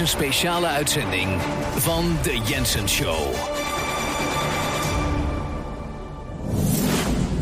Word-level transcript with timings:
Een 0.00 0.08
speciale 0.08 0.66
uitzending 0.66 1.40
van 1.76 2.20
The 2.22 2.40
Jensen 2.46 2.88
Show. 2.88 3.32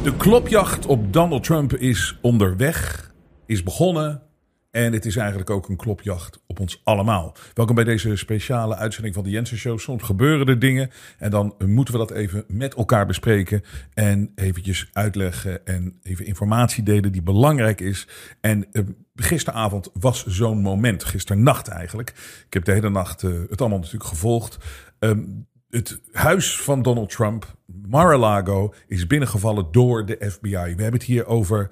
De 0.02 0.16
klopjacht 0.16 0.86
op 0.86 1.12
Donald 1.12 1.44
Trump 1.44 1.72
is 1.72 2.18
onderweg, 2.22 3.12
is 3.46 3.62
begonnen. 3.62 4.22
En 4.70 4.92
het 4.92 5.04
is 5.04 5.16
eigenlijk 5.16 5.50
ook 5.50 5.68
een 5.68 5.76
klopjacht 5.76 6.42
op 6.46 6.60
ons 6.60 6.80
allemaal. 6.84 7.36
Welkom 7.54 7.74
bij 7.74 7.84
deze 7.84 8.16
speciale 8.16 8.76
uitzending 8.76 9.14
van 9.14 9.24
de 9.24 9.30
Jensen 9.30 9.56
Show. 9.56 9.78
Soms 9.78 10.02
gebeuren 10.02 10.46
er 10.46 10.58
dingen 10.58 10.90
en 11.18 11.30
dan 11.30 11.54
moeten 11.66 11.94
we 11.94 12.00
dat 12.00 12.10
even 12.10 12.44
met 12.48 12.74
elkaar 12.74 13.06
bespreken. 13.06 13.62
En 13.94 14.32
eventjes 14.34 14.88
uitleggen 14.92 15.66
en 15.66 15.98
even 16.02 16.26
informatie 16.26 16.82
delen 16.82 17.12
die 17.12 17.22
belangrijk 17.22 17.80
is. 17.80 18.08
En 18.40 18.66
eh, 18.72 18.82
gisteravond 19.14 19.90
was 19.92 20.26
zo'n 20.26 20.60
moment, 20.60 21.04
gisternacht 21.04 21.68
eigenlijk. 21.68 22.08
Ik 22.46 22.52
heb 22.54 22.64
de 22.64 22.72
hele 22.72 22.90
nacht 22.90 23.22
eh, 23.22 23.30
het 23.48 23.60
allemaal 23.60 23.78
natuurlijk 23.78 24.04
gevolgd. 24.04 24.58
Ehm, 24.98 25.22
het 25.70 26.00
huis 26.12 26.60
van 26.60 26.82
Donald 26.82 27.10
Trump, 27.10 27.56
Mar-a-Lago, 27.66 28.74
is 28.86 29.06
binnengevallen 29.06 29.68
door 29.70 30.06
de 30.06 30.30
FBI. 30.30 30.50
We 30.50 30.58
hebben 30.58 30.92
het 30.92 31.02
hier 31.02 31.26
over 31.26 31.70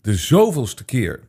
de 0.00 0.14
zoveelste 0.14 0.84
keer 0.84 1.28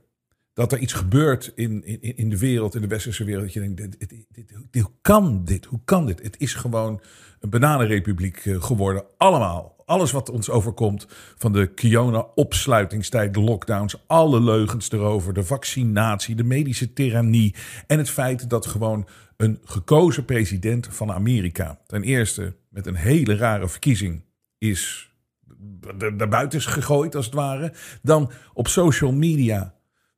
dat 0.54 0.72
er 0.72 0.78
iets 0.78 0.94
gebeurt 0.94 1.52
in, 1.56 1.86
in, 1.86 2.18
in 2.18 2.30
de 2.30 2.38
wereld, 2.38 2.76
in 2.76 2.82
de 2.82 2.88
westerse 2.88 3.24
wereld. 3.24 3.44
Dat 3.44 3.54
je 3.54 3.60
denkt, 3.60 4.00
dit, 4.00 4.26
dit, 4.30 4.82
hoe 4.82 4.92
kan 5.02 5.46
dit? 5.46 5.66
Hoe 5.66 5.82
kan 5.86 6.06
dit? 6.06 6.22
Het 6.22 6.40
is 6.40 6.54
gewoon 6.54 7.02
een 7.40 7.50
bananenrepubliek 7.50 8.38
eh, 8.38 8.64
geworden. 8.64 9.04
Allemaal. 9.18 9.81
Alles 9.92 10.12
wat 10.12 10.30
ons 10.30 10.50
overkomt. 10.50 11.08
Van 11.38 11.52
de 11.52 11.74
Kiona-opsluitingstijd, 11.74 13.34
de 13.34 13.42
lockdowns, 13.42 14.04
alle 14.08 14.42
leugens 14.42 14.92
erover. 14.92 15.34
De 15.34 15.44
vaccinatie, 15.44 16.36
de 16.36 16.44
medische 16.44 16.94
tyrannie. 16.94 17.56
En 17.88 17.98
het 17.98 18.10
feit 18.10 18.50
dat 18.50 18.66
gewoon 18.66 19.08
een 19.38 19.60
gekozen 19.64 20.26
president 20.26 20.88
van 20.92 21.12
Amerika. 21.12 21.80
Ten 21.86 22.04
eerste 22.04 22.56
met 22.70 22.88
een 22.88 22.96
hele 22.96 23.36
rare 23.36 23.68
verkiezing 23.68 24.24
is 24.58 25.12
daarbuiten 26.18 26.60
is 26.60 26.66
gegooid 26.66 27.16
als 27.16 27.26
het 27.26 27.34
ware. 27.34 27.74
Dan 28.02 28.32
op 28.54 28.68
social 28.68 29.12
media 29.12 29.74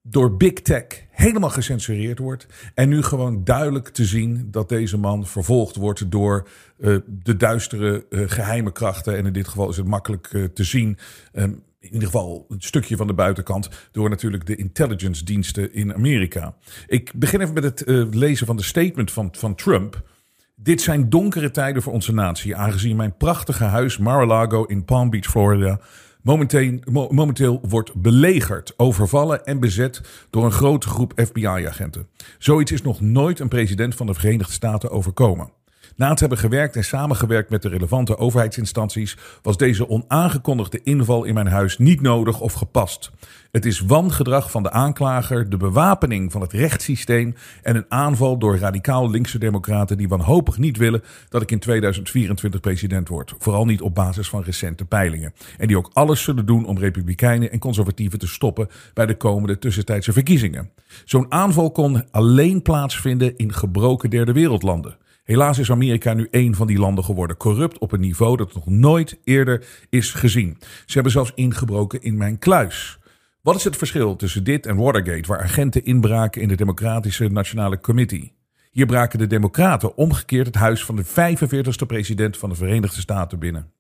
door 0.06 0.38
Big 0.38 0.54
Tech 0.54 0.86
helemaal 1.09 1.50
gecensureerd 1.50 2.20
wordt. 2.20 2.48
En 2.73 2.90
nu 2.90 3.02
gewoon 3.02 3.44
duidelijk 3.44 3.90
te 3.90 4.06
zien 4.06 4.48
dat 4.52 4.70
deze 4.70 4.98
man 4.98 5.28
vervolgd 5.28 5.76
wordt 5.76 6.12
door 6.12 6.48
uh, 6.78 6.98
de 7.08 7.38
duistere 7.38 8.06
uh, 8.09 8.24
geheime 8.30 8.72
krachten. 8.72 9.18
En 9.18 9.26
in 9.26 9.34
dit 9.34 9.48
geval 9.48 9.70
is 9.70 9.78
het 9.78 9.88
makkelijk 9.88 10.30
uh, 10.34 10.46
te 10.46 10.64
zien. 10.64 10.98
Um, 11.34 11.64
in 11.80 11.94
ieder 11.94 12.08
geval 12.08 12.46
een 12.50 12.62
stukje 12.62 12.96
van 12.96 13.08
de 13.08 13.14
buitenkant. 13.14 13.70
Door 13.92 14.09
natuurlijk 14.09 14.46
de 14.46 14.56
intelligence 14.56 15.26
diensten 15.26 15.74
in 15.74 15.94
Amerika. 15.94 16.56
Ik 16.88 17.12
begin 17.16 17.42
even 17.42 17.54
met 17.54 17.64
het 17.64 17.84
lezen 18.16 18.46
van 18.46 18.56
de 18.56 18.64
statement 18.64 19.12
van, 19.12 19.30
van 19.31 19.56
Trump. 19.56 20.09
Dit 20.56 20.81
zijn 20.81 21.09
donkere 21.09 21.52
tijden 21.52 21.81
voor 21.81 21.94
onze 21.94 22.14
natie, 22.14 22.56
aangezien 22.56 22.96
mijn 22.96 23.18
prachtige 23.18 23.64
huis 23.64 23.98
Mar-a-Lago 23.98 24.64
in 24.64 24.86
Palm 24.86 25.09
Beach, 25.09 25.26
Florida, 25.26 25.80
Momenteel, 26.23 27.59
wordt 27.67 27.93
belegerd, 27.95 28.73
overvallen 28.77 29.45
en 29.45 29.59
bezet 29.59 30.02
door 30.29 30.45
een 30.45 30.52
grote 30.52 30.88
groep 30.88 31.13
FBI-agenten. 31.16 32.07
Zoiets 32.38 32.71
is 32.71 32.81
nog 32.81 33.02
nooit 33.02 33.39
een 33.39 33.47
president 33.47 33.95
van 33.95 34.05
de 34.05 34.13
Verenigde 34.13 34.53
Staten 34.53 34.89
overkomen. 34.89 35.51
Na 35.95 36.09
het 36.09 36.19
hebben 36.19 36.38
gewerkt 36.38 36.75
en 36.75 36.83
samengewerkt 36.83 37.50
met 37.50 37.62
de 37.62 37.69
relevante 37.69 38.17
overheidsinstanties, 38.17 39.17
was 39.41 39.57
deze 39.57 39.89
onaangekondigde 39.89 40.79
inval 40.83 41.23
in 41.23 41.33
mijn 41.33 41.47
huis 41.47 41.78
niet 41.78 42.01
nodig 42.01 42.39
of 42.39 42.53
gepast. 42.53 43.12
Het 43.53 43.66
is 43.66 43.80
wangedrag 43.80 44.52
van 44.52 44.64
de 44.64 44.72
aanklager, 44.72 45.50
de 45.50 45.58
bewapening 45.58 46.31
van 46.31 46.41
het 46.41 46.53
rechtssysteem 46.53 47.36
en 47.62 47.75
een 47.75 47.86
aanval 47.88 48.38
door 48.38 48.58
radicaal 48.58 49.09
linkse 49.09 49.38
democraten 49.38 49.97
die 49.97 50.08
wanhopig 50.08 50.58
niet 50.58 50.78
willen 50.78 51.03
dat 51.30 51.41
ik 51.41 51.52
in 51.52 51.59
2024 51.59 52.59
president 52.59 53.08
word. 53.08 53.34
Vooral 53.38 53.66
niet 53.66 53.81
op 53.81 53.96
basis 53.96 54.30
van 54.30 54.44
recente 54.44 54.86
peilingen. 54.86 55.34
En 55.58 55.68
die 55.68 55.78
ook 55.78 55.90
alles 55.94 56.24
zullen 56.24 56.46
doen 56.46 56.66
om 56.66 56.78
republikeinen 56.78 57.52
en 57.52 57.59
conservatieven 57.59 58.19
te 58.19 58.28
stoppen 58.28 58.68
bij 58.94 59.06
de 59.06 59.18
komende 59.18 59.59
tussentijdse 59.59 60.13
verkiezingen. 60.13 60.69
Zo'n 61.06 61.31
aanval 61.31 61.72
kon 61.72 62.12
alleen 62.12 62.62
plaatsvinden 62.62 63.36
in 63.36 63.53
gebroken 63.53 64.09
derde 64.09 64.34
wereldlanden. 64.34 64.97
Helaas 65.24 65.58
is 65.58 65.72
Amerika 65.72 66.13
nu 66.13 66.28
een 66.31 66.56
van 66.56 66.68
die 66.68 66.80
landen 66.80 67.03
geworden. 67.03 67.38
Corrupt 67.38 67.78
op 67.78 67.92
een 67.92 68.00
niveau 68.00 68.38
dat 68.38 68.53
nog 68.53 68.66
nooit 68.66 69.19
eerder 69.24 69.66
is 69.90 70.12
gezien. 70.12 70.58
Ze 70.59 70.94
hebben 70.94 71.12
zelfs 71.12 71.31
ingebroken 71.36 72.02
in 72.02 72.18
mijn 72.18 72.40
kluis. 72.40 72.97
Wat 73.44 73.56
is 73.56 73.64
het 73.64 73.78
verschil 73.78 74.16
tussen 74.16 74.44
dit 74.44 74.66
en 74.66 74.76
Watergate, 74.76 75.28
waar 75.28 75.42
agenten 75.42 75.86
inbraken 75.86 76.42
in 76.42 76.48
de 76.48 76.56
Democratische 76.56 77.28
Nationale 77.28 77.80
Committee? 77.80 78.34
Hier 78.72 78.86
braken 78.86 79.20
de 79.20 79.28
Democraten 79.28 79.98
omgekeerd 79.98 80.46
het 80.46 80.56
huis 80.56 80.86
van 80.86 80.96
de 80.96 81.06
45ste 81.06 81.86
president 81.88 82.38
van 82.38 82.50
de 82.50 82.56
Verenigde 82.56 83.02
Staten 83.02 83.40
binnen. 83.40 83.72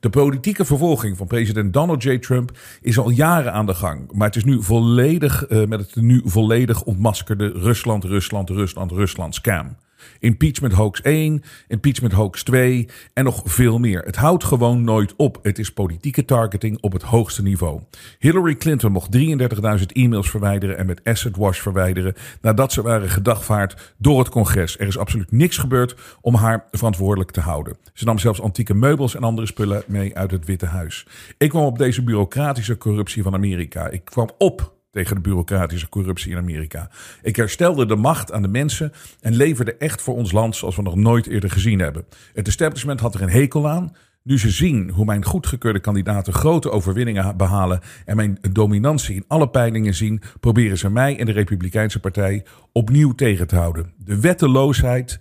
De 0.00 0.10
politieke 0.10 0.64
vervolging 0.64 1.16
van 1.16 1.26
president 1.26 1.72
Donald 1.72 2.02
J. 2.02 2.18
Trump 2.18 2.58
is 2.80 2.98
al 2.98 3.10
jaren 3.10 3.52
aan 3.52 3.66
de 3.66 3.74
gang. 3.74 4.12
Maar 4.12 4.26
het 4.26 4.36
is 4.36 4.44
nu 4.44 4.62
volledig, 4.62 5.50
uh, 5.50 5.66
met 5.66 5.80
het 5.80 5.96
nu 5.96 6.22
volledig 6.24 6.82
ontmaskerde 6.82 7.48
Rusland, 7.48 8.04
Rusland, 8.04 8.50
Rusland, 8.50 8.90
Rusland 8.90 9.34
scam. 9.34 9.76
Impeachment 10.18 10.72
hoax 10.72 11.00
1, 11.00 11.42
impeachment 11.68 12.12
hoax 12.12 12.42
2 12.42 12.88
en 13.12 13.24
nog 13.24 13.42
veel 13.44 13.78
meer. 13.78 14.02
Het 14.02 14.16
houdt 14.16 14.44
gewoon 14.44 14.84
nooit 14.84 15.14
op. 15.16 15.38
Het 15.42 15.58
is 15.58 15.72
politieke 15.72 16.24
targeting 16.24 16.78
op 16.80 16.92
het 16.92 17.02
hoogste 17.02 17.42
niveau. 17.42 17.80
Hillary 18.18 18.56
Clinton 18.56 18.92
mocht 18.92 19.16
33.000 19.16 19.86
e-mails 19.86 20.30
verwijderen 20.30 20.78
en 20.78 20.86
met 20.86 21.00
acid 21.04 21.36
wash 21.36 21.60
verwijderen 21.60 22.14
nadat 22.40 22.72
ze 22.72 22.82
waren 22.82 23.10
gedagvaard 23.10 23.94
door 23.98 24.18
het 24.18 24.28
congres. 24.28 24.78
Er 24.78 24.86
is 24.86 24.98
absoluut 24.98 25.32
niks 25.32 25.56
gebeurd 25.56 25.94
om 26.20 26.34
haar 26.34 26.64
verantwoordelijk 26.70 27.30
te 27.30 27.40
houden. 27.40 27.76
Ze 27.92 28.04
nam 28.04 28.18
zelfs 28.18 28.40
antieke 28.40 28.74
meubels 28.74 29.14
en 29.14 29.22
andere 29.22 29.46
spullen 29.46 29.82
mee 29.86 30.16
uit 30.16 30.30
het 30.30 30.44
Witte 30.44 30.66
Huis. 30.66 31.06
Ik 31.38 31.48
kwam 31.48 31.64
op 31.64 31.78
deze 31.78 32.02
bureaucratische 32.02 32.78
corruptie 32.78 33.22
van 33.22 33.34
Amerika. 33.34 33.88
Ik 33.88 34.04
kwam 34.04 34.30
op 34.38 34.72
tegen 34.92 35.14
de 35.14 35.20
bureaucratische 35.22 35.88
corruptie 35.88 36.30
in 36.30 36.36
Amerika. 36.36 36.90
Ik 37.22 37.36
herstelde 37.36 37.86
de 37.86 37.96
macht 37.96 38.32
aan 38.32 38.42
de 38.42 38.48
mensen 38.48 38.92
en 39.20 39.34
leverde 39.34 39.76
echt 39.76 40.02
voor 40.02 40.14
ons 40.14 40.32
land 40.32 40.56
zoals 40.56 40.76
we 40.76 40.82
nog 40.82 40.96
nooit 40.96 41.26
eerder 41.26 41.50
gezien 41.50 41.78
hebben. 41.78 42.04
Het 42.32 42.46
establishment 42.46 43.00
had 43.00 43.14
er 43.14 43.22
een 43.22 43.30
hekel 43.30 43.68
aan. 43.68 43.96
Nu 44.22 44.38
ze 44.38 44.50
zien 44.50 44.90
hoe 44.90 45.04
mijn 45.04 45.24
goedgekeurde 45.24 45.80
kandidaten 45.80 46.32
grote 46.32 46.70
overwinningen 46.70 47.36
behalen 47.36 47.80
en 48.04 48.16
mijn 48.16 48.38
dominantie 48.52 49.14
in 49.14 49.24
alle 49.28 49.48
peilingen 49.48 49.94
zien, 49.94 50.22
proberen 50.40 50.78
ze 50.78 50.90
mij 50.90 51.18
en 51.18 51.26
de 51.26 51.32
Republikeinse 51.32 52.00
Partij 52.00 52.44
opnieuw 52.72 53.12
tegen 53.12 53.46
te 53.46 53.56
houden. 53.56 53.92
De 53.96 54.20
wetteloosheid, 54.20 55.18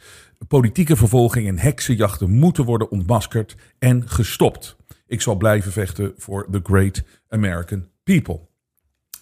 politieke 0.47 0.95
vervolging 0.95 1.47
en 1.47 1.59
heksenjachten 1.59 2.29
moeten 2.29 2.65
worden 2.65 2.91
ontmaskerd 2.91 3.55
en 3.79 4.09
gestopt. 4.09 4.77
Ik 5.07 5.21
zal 5.21 5.35
blijven 5.35 5.71
vechten 5.71 6.13
voor 6.17 6.47
the 6.51 6.59
great 6.63 7.03
American 7.29 7.87
people 8.03 8.49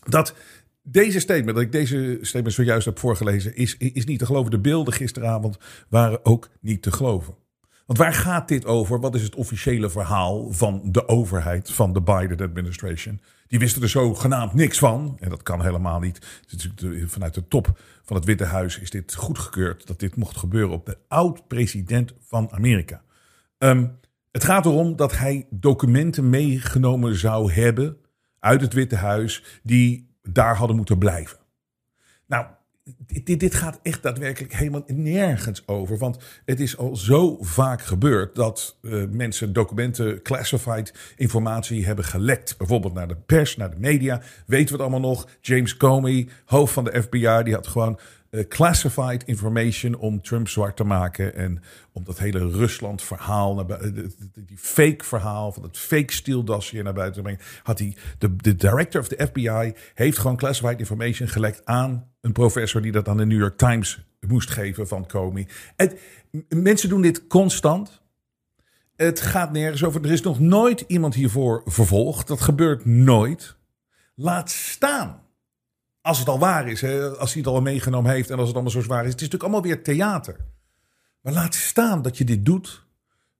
dat 0.07 0.33
deze 0.81 1.19
statement, 1.19 1.55
dat 1.55 1.65
ik 1.65 1.71
deze 1.71 2.17
statement 2.21 2.55
zojuist 2.55 2.85
heb 2.85 2.99
voorgelezen, 2.99 3.55
is, 3.55 3.77
is 3.77 4.05
niet 4.05 4.19
te 4.19 4.25
geloven. 4.25 4.51
De 4.51 4.59
beelden 4.59 4.93
gisteravond 4.93 5.57
waren 5.89 6.25
ook 6.25 6.49
niet 6.59 6.81
te 6.81 6.91
geloven. 6.91 7.35
Want 7.85 8.01
waar 8.01 8.13
gaat 8.13 8.47
dit 8.47 8.65
over? 8.65 8.99
Wat 8.99 9.15
is 9.15 9.21
het 9.21 9.35
officiële 9.35 9.89
verhaal 9.89 10.51
van 10.51 10.81
de 10.85 11.07
overheid 11.07 11.71
van 11.71 11.93
de 11.93 12.01
Biden 12.01 12.41
administration? 12.41 13.19
Die 13.47 13.59
wisten 13.59 13.81
er 13.81 13.89
zogenaamd 13.89 14.53
niks 14.53 14.79
van. 14.79 15.17
En 15.19 15.29
dat 15.29 15.43
kan 15.43 15.63
helemaal 15.63 15.99
niet. 15.99 16.43
Vanuit 17.05 17.33
de 17.33 17.47
top 17.47 17.79
van 18.03 18.15
het 18.15 18.25
Witte 18.25 18.43
Huis 18.43 18.79
is 18.79 18.89
dit 18.89 19.15
goedgekeurd 19.15 19.87
dat 19.87 19.99
dit 19.99 20.15
mocht 20.15 20.37
gebeuren 20.37 20.71
op 20.71 20.85
de 20.85 20.97
oud-president 21.07 22.13
van 22.19 22.51
Amerika. 22.51 23.01
Um, 23.57 23.97
het 24.31 24.43
gaat 24.43 24.65
erom 24.65 24.95
dat 24.95 25.17
hij 25.17 25.47
documenten 25.49 26.29
meegenomen 26.29 27.15
zou 27.15 27.51
hebben 27.51 27.97
uit 28.39 28.61
het 28.61 28.73
Witte 28.73 28.95
Huis 28.95 29.59
die 29.63 30.09
daar 30.21 30.55
hadden 30.55 30.75
moeten 30.75 30.97
blijven. 30.97 31.37
Nou, 32.25 32.45
dit, 32.97 33.39
dit, 33.39 33.55
gaat 33.55 33.79
echt 33.83 34.03
daadwerkelijk 34.03 34.53
helemaal 34.53 34.83
nergens 34.87 35.67
over. 35.67 35.97
Want 35.97 36.17
het 36.45 36.59
is 36.59 36.77
al 36.77 36.95
zo 36.95 37.37
vaak 37.41 37.81
gebeurd 37.81 38.35
dat 38.35 38.77
uh, 38.81 39.03
mensen 39.09 39.53
documenten, 39.53 40.21
classified 40.21 41.13
informatie 41.15 41.85
hebben 41.85 42.05
gelekt. 42.05 42.57
Bijvoorbeeld 42.57 42.93
naar 42.93 43.07
de 43.07 43.15
pers, 43.15 43.57
naar 43.57 43.69
de 43.69 43.79
media. 43.79 44.21
Weten 44.45 44.65
we 44.65 44.71
het 44.71 44.91
allemaal 44.91 45.09
nog? 45.09 45.27
James 45.41 45.77
Comey, 45.77 46.27
hoofd 46.45 46.73
van 46.73 46.83
de 46.83 47.01
FBI, 47.01 47.43
die 47.43 47.53
had 47.53 47.67
gewoon 47.67 47.99
uh, 48.31 48.47
classified 48.47 49.23
information 49.23 49.95
om 49.95 50.21
Trump 50.21 50.47
zwart 50.47 50.75
te 50.75 50.83
maken. 50.83 51.35
En 51.35 51.61
om 51.91 52.03
dat 52.03 52.19
hele 52.19 52.49
Rusland 52.49 53.01
verhaal, 53.01 53.65
die 54.35 54.57
fake 54.57 55.03
verhaal 55.03 55.51
van 55.51 55.63
het 55.63 55.77
fake 55.77 56.13
steeldasje 56.13 56.81
naar 56.81 56.93
buiten 56.93 57.15
te 57.15 57.21
brengen. 57.21 57.41
Had 57.63 57.79
hij, 57.79 57.95
de, 58.17 58.55
director 58.55 59.01
of 59.01 59.07
de 59.07 59.27
FBI 59.27 59.73
heeft 59.93 60.17
gewoon 60.17 60.37
classified 60.37 60.79
information 60.79 61.27
gelekt 61.27 61.61
aan 61.65 62.07
een 62.21 62.31
professor 62.31 62.81
die 62.81 62.91
dat 62.91 63.07
aan 63.07 63.17
de 63.17 63.25
New 63.25 63.39
York 63.39 63.57
Times 63.57 63.99
moest 64.27 64.49
geven 64.49 64.87
van 64.87 65.07
Comey. 65.07 65.47
En 65.75 65.97
mensen 66.49 66.89
doen 66.89 67.01
dit 67.01 67.27
constant. 67.27 68.01
Het 68.95 69.21
gaat 69.21 69.51
nergens 69.51 69.83
over. 69.83 70.03
Er 70.03 70.11
is 70.11 70.21
nog 70.21 70.39
nooit 70.39 70.83
iemand 70.87 71.15
hiervoor 71.15 71.61
vervolgd. 71.65 72.27
Dat 72.27 72.41
gebeurt 72.41 72.85
nooit. 72.85 73.55
Laat 74.15 74.49
staan 74.49 75.21
Als 76.01 76.19
het 76.19 76.27
al 76.27 76.39
waar 76.39 76.67
is, 76.67 76.81
hè, 76.81 77.09
als 77.09 77.33
hij 77.33 77.41
het 77.41 77.51
al 77.51 77.61
meegenomen 77.61 78.11
heeft 78.11 78.29
en 78.29 78.37
als 78.37 78.45
het 78.47 78.53
allemaal 78.53 78.73
zo 78.73 78.81
zwaar 78.81 79.05
is. 79.05 79.11
Het 79.11 79.21
is 79.21 79.27
natuurlijk 79.27 79.43
allemaal 79.43 79.71
weer 79.71 79.83
theater. 79.83 80.35
Maar 81.21 81.33
laat 81.33 81.55
staan 81.55 82.01
dat 82.01 82.17
je 82.17 82.23
dit 82.23 82.45
doet 82.45 82.85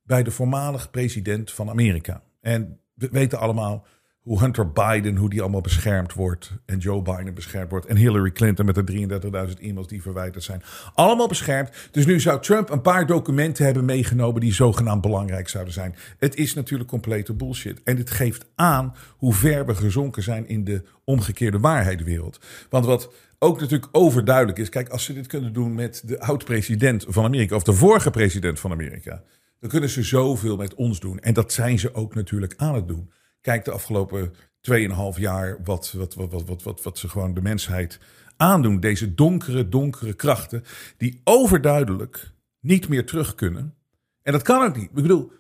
bij 0.04 0.24
de 0.24 0.32
voormalig 0.32 0.90
president 0.92 1.52
van 1.52 1.70
Amerika. 1.70 2.24
En 2.42 2.80
we 2.94 3.10
weten 3.12 3.40
allemaal 3.40 3.86
hoe 4.30 4.40
Hunter 4.40 4.72
Biden, 4.72 5.16
hoe 5.16 5.30
die 5.30 5.42
allemaal 5.42 5.62
beschermd 5.62 6.14
wordt. 6.14 6.52
En 6.66 6.78
Joe 6.78 7.02
Biden 7.02 7.34
beschermd 7.34 7.70
wordt. 7.70 7.86
En 7.86 7.96
Hillary 7.96 8.32
Clinton 8.32 8.66
met 8.66 8.76
de 8.76 9.08
33.000 9.54 9.62
e-mails 9.62 9.88
die 9.88 10.02
verwijderd 10.02 10.44
zijn. 10.44 10.62
Allemaal 10.94 11.28
beschermd. 11.28 11.70
Dus 11.92 12.06
nu 12.06 12.20
zou 12.20 12.42
Trump 12.42 12.70
een 12.70 12.82
paar 12.82 13.06
documenten 13.06 13.66
hebben 13.66 13.86
meegenomen 13.86 14.42
die 14.42 14.54
zogenaamd 14.54 15.02
belangrijk 15.02 15.50
zouden 15.50 15.74
zijn. 15.74 15.96
Het 16.18 16.36
is 16.36 16.54
natuurlijk 16.54 16.90
complete 16.90 17.34
bullshit. 17.34 17.84
En 17.84 17.96
dit 17.96 18.12
geeft 18.12 18.46
aan 18.56 18.96
hoe 19.18 19.34
ver 19.34 19.66
we 19.66 19.76
gezonken 19.76 20.24
zijn 20.24 20.48
in 20.48 20.64
de 20.64 20.84
omgekeerde 21.04 21.60
waarheidwereld. 21.60 22.40
Want 22.70 22.86
wat 22.86 23.12
ook 23.40 23.60
natuurlijk 23.60 23.90
overduidelijk 23.92 24.58
is. 24.58 24.70
Kijk, 24.70 24.90
als 24.90 25.04
ze 25.04 25.14
dit 25.14 25.28
kunnen 25.28 25.54
doen 25.54 25.74
met 25.74 26.04
de 26.06 26.20
oud-president 26.20 27.06
van 27.08 27.26
Amerika. 27.26 27.56
Of 27.56 27.64
de 27.64 27.74
vorige 27.74 28.10
president 28.10 28.60
van 28.60 28.72
Amerika. 28.72 29.24
Dan 29.60 29.70
kunnen 29.70 29.90
ze 29.90 30.04
zoveel 30.04 30.58
met 30.58 30.76
ons 30.76 31.00
doen. 31.00 31.20
En 31.20 31.34
dat 31.34 31.54
zijn 31.54 31.80
ze 31.80 31.94
ook 31.94 32.16
natuurlijk 32.16 32.54
aan 32.58 32.76
het 32.76 32.88
doen. 32.88 33.10
Kijk 33.42 33.66
de 33.66 33.72
afgelopen 33.72 34.34
2,5 34.34 35.20
jaar 35.20 35.60
wat, 35.64 35.92
wat, 35.92 36.14
wat, 36.14 36.32
wat, 36.32 36.46
wat, 36.46 36.64
wat, 36.64 36.84
wat 36.84 36.98
ze 36.98 37.10
gewoon 37.10 37.34
de 37.34 37.42
mensheid 37.42 38.00
aandoen. 38.38 38.80
Deze 38.80 39.14
donkere, 39.14 39.70
donkere 39.70 40.14
krachten 40.14 40.64
die 40.98 41.22
overduidelijk 41.24 42.32
niet 42.60 42.90
meer 42.90 43.06
terug 43.06 43.36
kunnen. 43.36 43.74
En 44.22 44.32
dat 44.32 44.42
kan 44.42 44.66
ook 44.66 44.76
niet. 44.76 44.90
Ik 44.90 44.94
bedoel, 44.94 45.32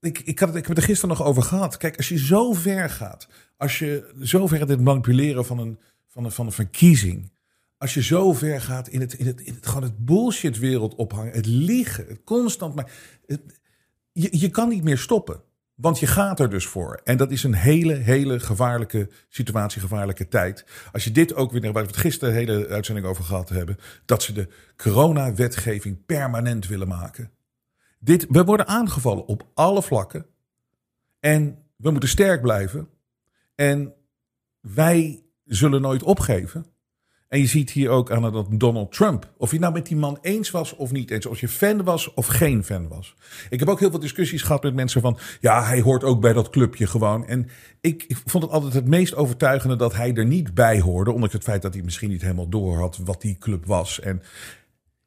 ik, 0.00 0.18
ik, 0.18 0.38
had 0.38 0.48
ik 0.48 0.54
heb 0.54 0.66
het 0.66 0.76
er 0.76 0.82
gisteren 0.82 1.16
nog 1.16 1.26
over 1.26 1.42
gehad. 1.42 1.76
Kijk, 1.76 1.96
als 1.96 2.08
je 2.08 2.18
zo 2.18 2.52
ver 2.52 2.90
gaat, 2.90 3.28
als 3.56 3.78
je 3.78 4.14
zo 4.22 4.46
ver 4.46 4.68
het 4.68 4.80
manipuleren 4.80 5.44
van 5.44 5.58
een, 5.58 5.78
van 6.08 6.24
een, 6.24 6.32
van 6.32 6.46
een 6.46 6.52
verkiezing. 6.52 7.32
Als 7.78 7.94
je 7.94 8.02
zo 8.02 8.32
ver 8.32 8.60
gaat 8.60 8.88
in 8.88 9.00
het, 9.00 9.12
in 9.12 9.26
het, 9.26 9.40
in 9.40 9.54
het, 9.54 9.66
gewoon 9.66 9.82
het 9.82 10.04
bullshit 10.04 10.58
wereld 10.58 10.94
ophangen, 10.94 11.32
het 11.32 11.46
liegen, 11.46 12.06
het 12.06 12.20
constant 12.24 12.74
maar. 12.74 12.90
je, 14.12 14.38
je 14.38 14.50
kan 14.50 14.68
niet 14.68 14.84
meer 14.84 14.98
stoppen. 14.98 15.42
Want 15.82 15.98
je 15.98 16.06
gaat 16.06 16.40
er 16.40 16.50
dus 16.50 16.66
voor. 16.66 17.00
En 17.04 17.16
dat 17.16 17.30
is 17.30 17.42
een 17.42 17.54
hele, 17.54 17.94
hele 17.94 18.40
gevaarlijke 18.40 19.08
situatie, 19.28 19.80
gevaarlijke 19.80 20.28
tijd. 20.28 20.64
Als 20.92 21.04
je 21.04 21.10
dit 21.12 21.34
ook 21.34 21.52
weer, 21.52 21.72
waar 21.72 21.82
we 21.82 21.88
het 21.88 21.96
gisteren 21.96 22.34
hele 22.34 22.68
uitzending 22.68 23.06
over 23.06 23.24
gehad 23.24 23.48
hebben, 23.48 23.78
dat 24.04 24.22
ze 24.22 24.32
de 24.32 24.48
corona-wetgeving 24.76 26.06
permanent 26.06 26.66
willen 26.66 26.88
maken. 26.88 27.30
Dit, 27.98 28.26
we 28.28 28.44
worden 28.44 28.66
aangevallen 28.66 29.26
op 29.26 29.46
alle 29.54 29.82
vlakken. 29.82 30.26
En 31.20 31.58
we 31.76 31.90
moeten 31.90 32.08
sterk 32.08 32.40
blijven. 32.42 32.88
En 33.54 33.94
wij 34.60 35.22
zullen 35.44 35.80
nooit 35.80 36.02
opgeven. 36.02 36.66
En 37.32 37.40
je 37.40 37.46
ziet 37.46 37.70
hier 37.70 37.88
ook 37.88 38.10
aan 38.10 38.32
dat 38.32 38.46
Donald 38.50 38.92
Trump, 38.92 39.32
of 39.36 39.50
je 39.50 39.58
nou 39.58 39.72
met 39.72 39.86
die 39.86 39.96
man 39.96 40.18
eens 40.20 40.50
was 40.50 40.76
of 40.76 40.92
niet 40.92 41.10
eens, 41.10 41.26
of 41.26 41.40
je 41.40 41.48
fan 41.48 41.84
was 41.84 42.14
of 42.14 42.26
geen 42.26 42.64
fan 42.64 42.88
was. 42.88 43.14
Ik 43.50 43.58
heb 43.58 43.68
ook 43.68 43.80
heel 43.80 43.90
veel 43.90 43.98
discussies 43.98 44.42
gehad 44.42 44.62
met 44.62 44.74
mensen 44.74 45.00
van, 45.00 45.18
ja, 45.40 45.64
hij 45.64 45.80
hoort 45.80 46.04
ook 46.04 46.20
bij 46.20 46.32
dat 46.32 46.50
clubje 46.50 46.86
gewoon. 46.86 47.26
En 47.26 47.48
ik, 47.80 48.06
vond 48.24 48.44
het 48.44 48.52
altijd 48.52 48.72
het 48.72 48.88
meest 48.88 49.14
overtuigende 49.14 49.76
dat 49.76 49.94
hij 49.94 50.14
er 50.14 50.26
niet 50.26 50.54
bij 50.54 50.80
hoorde, 50.80 51.12
ondanks 51.12 51.34
het 51.34 51.42
feit 51.42 51.62
dat 51.62 51.74
hij 51.74 51.82
misschien 51.82 52.10
niet 52.10 52.22
helemaal 52.22 52.48
door 52.48 52.78
had 52.78 53.00
wat 53.04 53.20
die 53.20 53.38
club 53.38 53.66
was. 53.66 54.00
En 54.00 54.22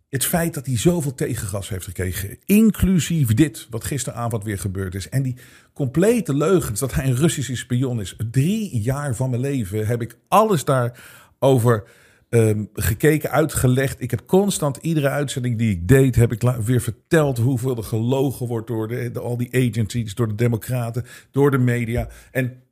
het 0.10 0.26
feit 0.26 0.54
dat 0.54 0.66
hij 0.66 0.78
zoveel 0.78 1.16
tegengas 1.16 1.70
heeft 1.70 1.86
gekregen, 1.86 2.38
inclusief 2.46 3.34
dit, 3.34 3.68
wat 3.70 3.84
gisteravond 3.84 4.44
weer 4.44 4.60
gebeurd 4.60 4.96
is. 4.96 5.10
En 5.10 5.24
die 5.24 5.36
complete 5.74 6.36
leugens 6.36 6.80
dat 6.80 6.94
hij 6.94 7.06
een 7.06 7.16
Russische 7.16 7.56
spion 7.56 8.02
is. 8.02 8.16
Drie 8.32 8.82
jaar 8.82 9.16
van 9.16 9.30
mijn 9.30 9.42
leven 9.42 9.88
heb 9.88 10.02
ik 10.02 10.18
alles 10.28 10.64
daarover 10.64 11.84
um, 12.30 12.70
gekeken, 12.74 13.32
uitgelegd. 13.32 14.02
Ik 14.02 14.12
heb 14.12 14.26
constant 14.26 14.78
iedere 14.78 15.10
uitzending 15.10 15.58
die 15.58 15.72
ik 15.72 15.88
deed, 15.88 16.16
heb 16.16 16.32
ik 16.32 16.42
weer 16.42 16.82
verteld 16.82 17.38
hoeveel 17.38 17.78
er 17.78 17.84
gelogen 17.84 18.48
wordt 18.48 18.68
door 18.68 18.88
de, 18.88 19.20
al 19.20 19.38
die 19.38 19.70
agencies, 19.70 20.16
door 20.16 20.28
de 20.28 20.36
democraten, 20.36 21.06
door 21.32 21.52
de 21.52 21.58
media. 21.58 22.08
En 22.32 22.64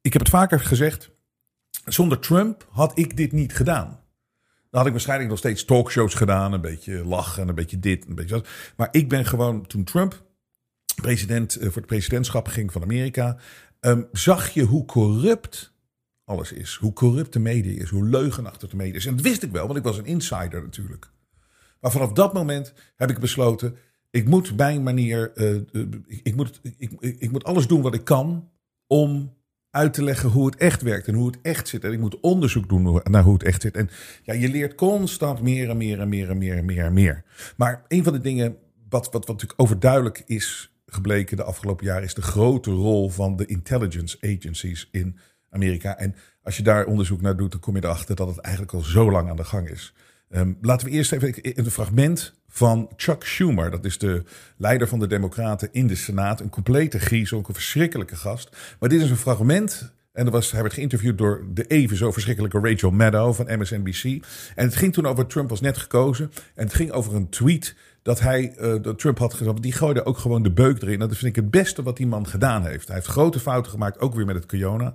ik 0.00 0.12
heb 0.12 0.22
het 0.22 0.30
vaker 0.30 0.60
gezegd, 0.60 1.10
zonder 1.84 2.18
Trump 2.18 2.66
had 2.70 2.98
ik 2.98 3.16
dit 3.16 3.32
niet 3.32 3.54
gedaan. 3.54 4.00
Dan 4.70 4.80
had 4.80 4.86
ik 4.86 4.92
waarschijnlijk 4.92 5.30
nog 5.30 5.38
steeds 5.38 5.64
talkshows 5.64 6.14
gedaan, 6.14 6.52
een 6.52 6.60
beetje 6.60 7.04
lachen, 7.04 7.48
een 7.48 7.54
beetje 7.54 7.78
dit, 7.78 8.06
een 8.06 8.14
beetje 8.14 8.34
dat. 8.34 8.48
Maar 8.76 8.88
ik 8.90 9.08
ben 9.08 9.24
gewoon, 9.24 9.66
toen 9.66 9.84
Trump 9.84 10.24
president, 11.02 11.56
uh, 11.56 11.62
voor 11.62 11.76
het 11.76 11.86
presidentschap 11.86 12.46
ging 12.46 12.72
van 12.72 12.82
Amerika, 12.82 13.38
um, 13.80 14.08
zag 14.12 14.48
je 14.48 14.62
hoe 14.62 14.84
corrupt 14.84 15.74
alles 16.26 16.52
is. 16.52 16.74
Hoe 16.74 16.92
corrupt 16.92 17.32
de 17.32 17.38
media 17.38 17.80
is, 17.82 17.90
hoe 17.90 18.08
leugenachtig 18.08 18.70
de 18.70 18.76
media 18.76 18.94
is. 18.94 19.06
En 19.06 19.16
dat 19.16 19.24
wist 19.24 19.42
ik 19.42 19.50
wel, 19.50 19.66
want 19.66 19.78
ik 19.78 19.84
was 19.84 19.98
een 19.98 20.06
insider 20.06 20.62
natuurlijk. 20.62 21.10
Maar 21.80 21.90
vanaf 21.90 22.12
dat 22.12 22.32
moment 22.32 22.72
heb 22.96 23.10
ik 23.10 23.18
besloten, 23.18 23.76
ik 24.10 24.28
moet 24.28 24.56
mijn 24.56 24.82
manier, 24.82 25.32
uh, 25.34 25.60
ik, 26.06 26.36
moet, 26.36 26.60
ik, 26.78 26.92
ik 27.00 27.30
moet 27.30 27.44
alles 27.44 27.66
doen 27.66 27.82
wat 27.82 27.94
ik 27.94 28.04
kan 28.04 28.50
om 28.86 29.34
uit 29.70 29.94
te 29.94 30.02
leggen 30.02 30.30
hoe 30.30 30.46
het 30.46 30.56
echt 30.56 30.82
werkt 30.82 31.06
en 31.06 31.14
hoe 31.14 31.26
het 31.26 31.38
echt 31.42 31.68
zit. 31.68 31.84
En 31.84 31.92
ik 31.92 31.98
moet 31.98 32.20
onderzoek 32.20 32.68
doen 32.68 33.00
naar 33.04 33.22
hoe 33.22 33.32
het 33.32 33.42
echt 33.42 33.62
zit. 33.62 33.76
En 33.76 33.90
ja, 34.22 34.34
je 34.34 34.48
leert 34.48 34.74
constant 34.74 35.42
meer 35.42 35.70
en 35.70 35.76
meer 35.76 36.00
en 36.00 36.08
meer 36.08 36.30
en 36.30 36.38
meer 36.38 36.56
en 36.56 36.64
meer 36.64 36.84
en 36.84 36.92
meer. 36.92 37.24
Maar 37.56 37.84
een 37.88 38.04
van 38.04 38.12
de 38.12 38.20
dingen 38.20 38.56
wat, 38.88 39.04
wat, 39.04 39.12
wat 39.12 39.26
natuurlijk 39.26 39.60
overduidelijk 39.60 40.22
is 40.26 40.74
gebleken 40.86 41.36
de 41.36 41.42
afgelopen 41.42 41.86
jaren... 41.86 42.04
is 42.04 42.14
de 42.14 42.22
grote 42.22 42.70
rol 42.70 43.10
van 43.10 43.36
de 43.36 43.46
intelligence 43.46 44.18
agencies 44.20 44.88
in 44.90 45.18
Amerika. 45.56 45.98
En 45.98 46.14
als 46.42 46.56
je 46.56 46.62
daar 46.62 46.86
onderzoek 46.86 47.20
naar 47.20 47.36
doet, 47.36 47.50
dan 47.50 47.60
kom 47.60 47.76
je 47.76 47.84
erachter 47.84 48.16
dat 48.16 48.28
het 48.28 48.38
eigenlijk 48.38 48.74
al 48.74 48.80
zo 48.80 49.10
lang 49.10 49.28
aan 49.28 49.36
de 49.36 49.44
gang 49.44 49.68
is. 49.68 49.92
Um, 50.30 50.58
laten 50.60 50.86
we 50.86 50.92
eerst 50.92 51.12
even 51.12 51.34
een 51.42 51.70
fragment 51.70 52.34
van 52.48 52.90
Chuck 52.96 53.24
Schumer. 53.24 53.70
Dat 53.70 53.84
is 53.84 53.98
de 53.98 54.22
leider 54.56 54.88
van 54.88 54.98
de 54.98 55.06
Democraten 55.06 55.68
in 55.72 55.86
de 55.86 55.94
Senaat. 55.94 56.40
Een 56.40 56.50
complete 56.50 56.98
griezel, 56.98 57.38
een 57.38 57.54
verschrikkelijke 57.54 58.16
gast. 58.16 58.56
Maar 58.80 58.88
dit 58.88 59.00
is 59.02 59.10
een 59.10 59.16
fragment. 59.16 59.94
En 60.12 60.24
dat 60.24 60.32
was, 60.32 60.52
hij 60.52 60.62
werd 60.62 60.74
geïnterviewd 60.74 61.18
door 61.18 61.44
de 61.52 61.66
even 61.66 61.96
zo 61.96 62.12
verschrikkelijke 62.12 62.58
Rachel 62.60 62.90
Maddow 62.90 63.34
van 63.34 63.58
MSNBC. 63.58 64.04
En 64.54 64.64
het 64.64 64.76
ging 64.76 64.92
toen 64.92 65.06
over 65.06 65.26
Trump 65.26 65.48
was 65.48 65.60
net 65.60 65.78
gekozen. 65.78 66.30
En 66.54 66.64
het 66.64 66.74
ging 66.74 66.90
over 66.90 67.14
een 67.14 67.28
tweet 67.28 67.76
dat 68.02 68.20
hij, 68.20 68.56
uh, 68.60 68.82
dat 68.82 68.98
Trump 68.98 69.18
had 69.18 69.34
gezegd. 69.34 69.62
Die 69.62 69.72
gooide 69.72 70.04
ook 70.04 70.18
gewoon 70.18 70.42
de 70.42 70.52
beuk 70.52 70.82
erin. 70.82 70.98
Dat 70.98 71.16
vind 71.16 71.36
ik 71.36 71.42
het 71.42 71.50
beste 71.50 71.82
wat 71.82 71.96
die 71.96 72.06
man 72.06 72.26
gedaan 72.26 72.66
heeft. 72.66 72.86
Hij 72.86 72.96
heeft 72.96 73.08
grote 73.08 73.40
fouten 73.40 73.72
gemaakt, 73.72 74.00
ook 74.00 74.14
weer 74.14 74.26
met 74.26 74.34
het 74.34 74.46
corona. 74.46 74.94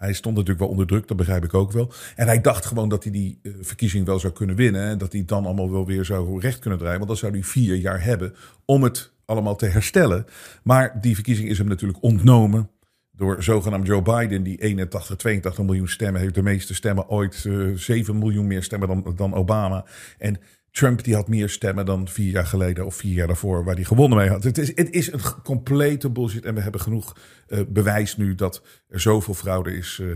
Hij 0.00 0.12
stond 0.12 0.34
natuurlijk 0.34 0.60
wel 0.60 0.70
onder 0.70 0.86
druk, 0.86 1.08
dat 1.08 1.16
begrijp 1.16 1.44
ik 1.44 1.54
ook 1.54 1.72
wel. 1.72 1.92
En 2.16 2.26
hij 2.26 2.40
dacht 2.40 2.66
gewoon 2.66 2.88
dat 2.88 3.02
hij 3.02 3.12
die 3.12 3.38
uh, 3.42 3.52
verkiezing 3.60 4.06
wel 4.06 4.18
zou 4.18 4.32
kunnen 4.32 4.56
winnen. 4.56 4.82
En 4.82 4.98
dat 4.98 5.12
hij 5.12 5.24
dan 5.24 5.44
allemaal 5.44 5.70
wel 5.70 5.86
weer 5.86 6.04
zou 6.04 6.40
recht 6.40 6.58
kunnen 6.58 6.78
draaien. 6.78 6.96
Want 6.96 7.10
dan 7.10 7.18
zou 7.18 7.32
hij 7.32 7.42
vier 7.42 7.76
jaar 7.76 8.04
hebben 8.04 8.34
om 8.64 8.82
het 8.82 9.12
allemaal 9.24 9.56
te 9.56 9.66
herstellen. 9.66 10.26
Maar 10.62 11.00
die 11.00 11.14
verkiezing 11.14 11.48
is 11.48 11.58
hem 11.58 11.68
natuurlijk 11.68 12.02
ontnomen 12.02 12.70
door 13.12 13.42
zogenaamd 13.42 13.86
Joe 13.86 14.02
Biden, 14.02 14.42
die 14.42 14.56
81, 14.62 15.16
82 15.16 15.64
miljoen 15.64 15.88
stemmen 15.88 16.20
heeft. 16.20 16.34
De 16.34 16.42
meeste 16.42 16.74
stemmen 16.74 17.08
ooit, 17.08 17.44
uh, 17.44 17.70
eh, 17.70 17.76
7 17.76 18.18
miljoen 18.18 18.46
meer 18.46 18.62
stemmen 18.62 18.88
dan, 18.88 19.12
dan 19.16 19.34
Obama. 19.34 19.84
En 20.18 20.40
Trump 20.70 21.04
die 21.04 21.14
had 21.14 21.28
meer 21.28 21.48
stemmen 21.48 21.86
dan 21.86 22.08
vier 22.08 22.30
jaar 22.30 22.46
geleden 22.46 22.86
of 22.86 22.94
vier 22.94 23.12
jaar 23.12 23.26
daarvoor, 23.26 23.64
waar 23.64 23.74
hij 23.74 23.84
gewonnen 23.84 24.18
mee 24.18 24.28
had. 24.28 24.44
Het 24.44 24.58
is, 24.58 24.72
het 24.74 24.90
is 24.90 25.12
een 25.12 25.20
complete 25.42 26.10
bullshit. 26.10 26.44
En 26.44 26.54
we 26.54 26.60
hebben 26.60 26.80
genoeg 26.80 27.16
uh, 27.48 27.60
bewijs 27.68 28.16
nu 28.16 28.34
dat 28.34 28.62
er 28.88 29.00
zoveel 29.00 29.34
fraude 29.34 29.76
is, 29.76 29.98
uh, 30.02 30.14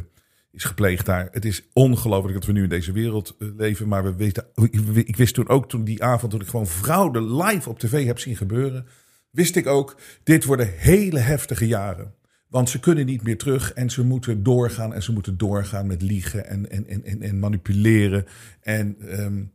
is 0.52 0.64
gepleegd 0.64 1.06
daar. 1.06 1.28
Het 1.30 1.44
is 1.44 1.62
ongelooflijk 1.72 2.34
dat 2.34 2.46
we 2.46 2.52
nu 2.52 2.62
in 2.62 2.68
deze 2.68 2.92
wereld 2.92 3.36
uh, 3.38 3.48
leven. 3.56 3.88
Maar 3.88 4.04
we 4.04 4.14
weten, 4.14 4.46
ik 4.94 5.16
wist 5.16 5.34
toen 5.34 5.48
ook, 5.48 5.68
toen 5.68 5.84
die 5.84 6.02
avond, 6.02 6.32
toen 6.32 6.40
ik 6.40 6.48
gewoon 6.48 6.66
fraude 6.66 7.22
live 7.22 7.68
op 7.68 7.78
tv 7.78 8.06
heb 8.06 8.18
zien 8.18 8.36
gebeuren, 8.36 8.86
wist 9.30 9.56
ik 9.56 9.66
ook, 9.66 9.96
dit 10.22 10.44
worden 10.44 10.72
hele 10.76 11.18
heftige 11.18 11.66
jaren. 11.66 12.14
Want 12.48 12.68
ze 12.68 12.80
kunnen 12.80 13.06
niet 13.06 13.22
meer 13.22 13.38
terug 13.38 13.72
en 13.72 13.90
ze 13.90 14.04
moeten 14.04 14.42
doorgaan 14.42 14.94
en 14.94 15.02
ze 15.02 15.12
moeten 15.12 15.36
doorgaan 15.36 15.86
met 15.86 16.02
liegen 16.02 16.46
en, 16.46 16.70
en, 16.70 17.04
en, 17.04 17.22
en 17.22 17.38
manipuleren. 17.38 18.26
En 18.60 18.96
um, 19.20 19.52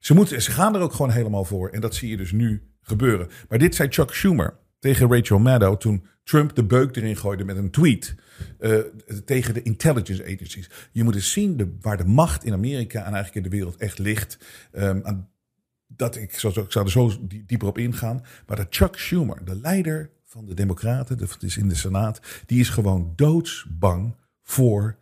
ze, 0.00 0.14
moeten, 0.14 0.42
ze 0.42 0.50
gaan 0.50 0.74
er 0.74 0.80
ook 0.80 0.92
gewoon 0.92 1.10
helemaal 1.10 1.44
voor. 1.44 1.68
En 1.68 1.80
dat 1.80 1.94
zie 1.94 2.10
je 2.10 2.16
dus 2.16 2.32
nu 2.32 2.62
gebeuren. 2.80 3.28
Maar 3.48 3.58
dit 3.58 3.74
zei 3.74 3.88
Chuck 3.88 4.14
Schumer 4.14 4.58
tegen 4.78 5.08
Rachel 5.08 5.38
Maddow 5.38 5.76
toen 5.76 6.06
Trump 6.24 6.54
de 6.54 6.64
beuk 6.64 6.96
erin 6.96 7.16
gooide 7.16 7.44
met 7.44 7.56
een 7.56 7.70
tweet 7.70 8.14
uh, 8.60 8.78
tegen 9.24 9.54
de 9.54 9.62
intelligence 9.62 10.24
agencies. 10.24 10.70
Je 10.92 11.04
moet 11.04 11.14
eens 11.14 11.32
zien 11.32 11.56
de, 11.56 11.76
waar 11.80 11.96
de 11.96 12.04
macht 12.04 12.44
in 12.44 12.52
Amerika 12.52 12.98
en 12.98 13.12
eigenlijk 13.12 13.34
in 13.34 13.42
de 13.42 13.56
wereld 13.56 13.76
echt 13.76 13.98
ligt. 13.98 14.38
Um, 14.72 15.28
dat 15.86 16.16
ik, 16.16 16.38
zou, 16.38 16.60
ik 16.60 16.72
zou 16.72 16.84
er 16.84 16.90
zo 16.90 17.10
dieper 17.46 17.68
op 17.68 17.78
ingaan. 17.78 18.24
Maar 18.46 18.56
dat 18.56 18.66
Chuck 18.70 18.96
Schumer, 18.98 19.44
de 19.44 19.60
leider 19.60 20.10
van 20.24 20.46
de 20.46 20.54
Democraten, 20.54 21.18
dat 21.18 21.36
is 21.40 21.56
in 21.56 21.68
de 21.68 21.74
Senaat, 21.74 22.20
die 22.46 22.60
is 22.60 22.68
gewoon 22.68 23.12
doodsbang 23.16 24.16
voor 24.42 24.96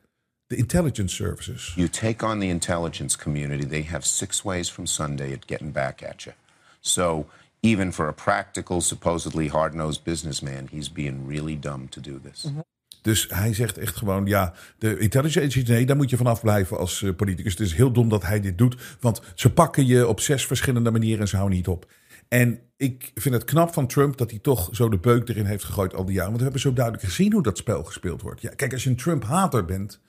the 0.49 0.57
intelligence 0.57 1.15
services. 1.15 1.73
You 1.77 1.89
take 1.89 2.23
on 2.23 2.41
the 2.41 2.49
intelligence 2.49 3.17
community, 3.17 3.67
they 3.67 3.83
have 3.83 4.05
six 4.05 4.43
ways 4.43 4.71
from 4.71 4.87
Sunday 4.87 5.33
at 5.33 5.47
getting 5.47 5.73
back 5.73 6.03
at 6.03 6.25
you. 6.25 6.35
So 6.81 7.27
even 7.61 7.93
for 7.93 8.09
a 8.09 8.13
practical, 8.13 8.81
supposedly 8.81 9.49
hard 9.49 9.75
nosed 9.75 10.05
businessman, 10.05 10.69
he's 10.71 10.89
being 10.89 11.27
really 11.27 11.57
dumb 11.57 11.89
to 11.89 12.01
do 12.01 12.21
this. 12.21 12.45
Mm 12.45 12.55
-hmm. 12.55 12.65
Dus 13.03 13.27
hij 13.29 13.55
zegt 13.55 13.79
echt 13.79 13.97
gewoon, 13.97 14.27
ja, 14.27 14.55
de 14.79 14.99
intelligence 14.99 15.39
agency, 15.49 15.73
nee, 15.73 15.87
daar 15.87 15.97
moet 15.97 16.11
je 16.11 16.17
vanaf 16.17 16.41
blijven 16.41 16.79
als 16.79 17.01
uh, 17.01 17.15
politicus. 17.15 17.53
Het 17.53 17.61
is 17.61 17.75
heel 17.75 17.93
dom 17.93 18.09
dat 18.09 18.23
hij 18.23 18.41
dit 18.41 18.59
doet, 18.59 18.77
want 19.01 19.23
ze 19.35 19.53
pakken 19.53 19.87
je 19.87 20.07
op 20.07 20.21
zes 20.21 20.47
verschillende 20.47 20.91
manieren 20.91 21.21
en 21.21 21.29
ze 21.29 21.37
houden 21.37 21.57
niet 21.57 21.69
op. 21.69 21.93
En 22.29 22.61
ik 22.77 23.11
vind 23.15 23.35
het 23.35 23.45
knap 23.45 23.73
van 23.73 23.87
Trump 23.87 24.17
dat 24.17 24.31
hij 24.31 24.39
toch 24.39 24.69
zo 24.73 24.89
de 24.89 24.99
beuk 24.99 25.29
erin 25.29 25.45
heeft 25.45 25.65
gegooid 25.65 25.95
al 25.95 26.05
die 26.05 26.15
jaren. 26.15 26.29
Want 26.29 26.37
we 26.37 26.43
hebben 26.43 26.61
zo 26.61 26.73
duidelijk 26.73 27.05
gezien 27.05 27.33
hoe 27.33 27.43
dat 27.43 27.59
spel 27.59 27.85
gespeeld 27.85 28.23
wordt. 28.23 28.41
Ja, 28.41 28.51
kijk, 28.51 28.73
als 28.73 28.85
je 28.85 28.91
een 28.91 28.97
Trump-hater 28.97 29.65
bent 29.65 30.01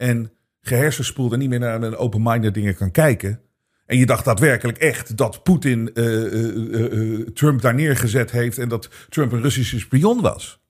en 0.00 0.32
gehersenspoeld 0.60 1.32
en 1.32 1.38
niet 1.38 1.48
meer 1.48 1.58
naar 1.58 1.82
een 1.82 1.96
open-minded 1.96 2.54
dingen 2.54 2.76
kan 2.76 2.90
kijken. 2.90 3.40
En 3.86 3.98
je 3.98 4.06
dacht 4.06 4.24
daadwerkelijk 4.24 4.78
echt 4.78 5.16
dat 5.16 5.42
Poetin 5.42 5.90
uh, 5.94 6.32
uh, 6.32 6.92
uh, 6.92 7.26
Trump 7.26 7.60
daar 7.60 7.74
neergezet 7.74 8.30
heeft 8.30 8.58
en 8.58 8.68
dat 8.68 8.88
Trump 9.08 9.32
een 9.32 9.42
Russische 9.42 9.78
spion 9.78 10.20
was. 10.20 10.60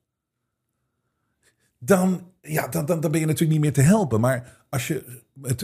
Dan, 1.79 2.33
ja, 2.41 2.69
dan, 2.69 2.87
dan, 2.87 3.01
dan 3.01 3.11
ben 3.11 3.21
je 3.21 3.27
natuurlijk 3.27 3.53
niet 3.53 3.61
meer 3.61 3.85
te 3.85 3.91
helpen. 3.91 4.21
Maar 4.21 4.65
als 4.71 4.87
je 4.87 5.05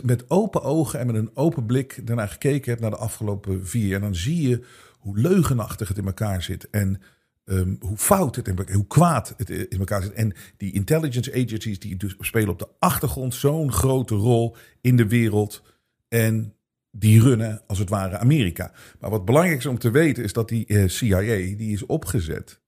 met, 0.02 0.30
open 0.30 0.62
ogen 0.62 1.00
en 1.00 1.06
met 1.06 1.16
een 1.16 1.30
open 1.34 1.66
blik 1.66 2.06
daarnaar 2.06 2.28
gekeken 2.28 2.70
hebt 2.70 2.80
naar 2.80 2.90
de 2.90 2.96
afgelopen 2.96 3.66
vier 3.66 4.00
dan 4.00 4.14
zie 4.14 4.48
je 4.48 4.64
hoe 4.98 5.18
leugenachtig 5.18 5.88
het 5.88 5.98
in 5.98 6.06
elkaar 6.06 6.42
zit. 6.42 6.70
En 6.70 7.00
um, 7.48 7.76
hoe 7.80 7.96
fout 7.96 8.36
het 8.36 8.48
en 8.48 8.72
hoe 8.72 8.86
kwaad 8.86 9.34
het 9.36 9.50
in 9.50 9.78
elkaar 9.78 10.02
zit. 10.02 10.12
En 10.12 10.32
die 10.56 10.72
intelligence 10.72 11.32
agencies 11.32 11.78
die 11.78 11.96
dus 11.96 12.16
spelen 12.18 12.48
op 12.48 12.58
de 12.58 12.68
achtergrond 12.78 13.34
zo'n 13.34 13.72
grote 13.72 14.14
rol 14.14 14.56
in 14.80 14.96
de 14.96 15.08
wereld. 15.08 15.62
En 16.08 16.54
die 16.90 17.22
runnen 17.22 17.62
als 17.66 17.78
het 17.78 17.88
ware 17.88 18.18
Amerika. 18.18 18.72
Maar 19.00 19.10
wat 19.10 19.24
belangrijk 19.24 19.58
is 19.58 19.66
om 19.66 19.78
te 19.78 19.90
weten 19.90 20.24
is 20.24 20.32
dat 20.32 20.48
die 20.48 20.64
uh, 20.66 20.88
CIA 20.88 21.56
die 21.56 21.72
is 21.72 21.86
opgezet. 21.86 22.60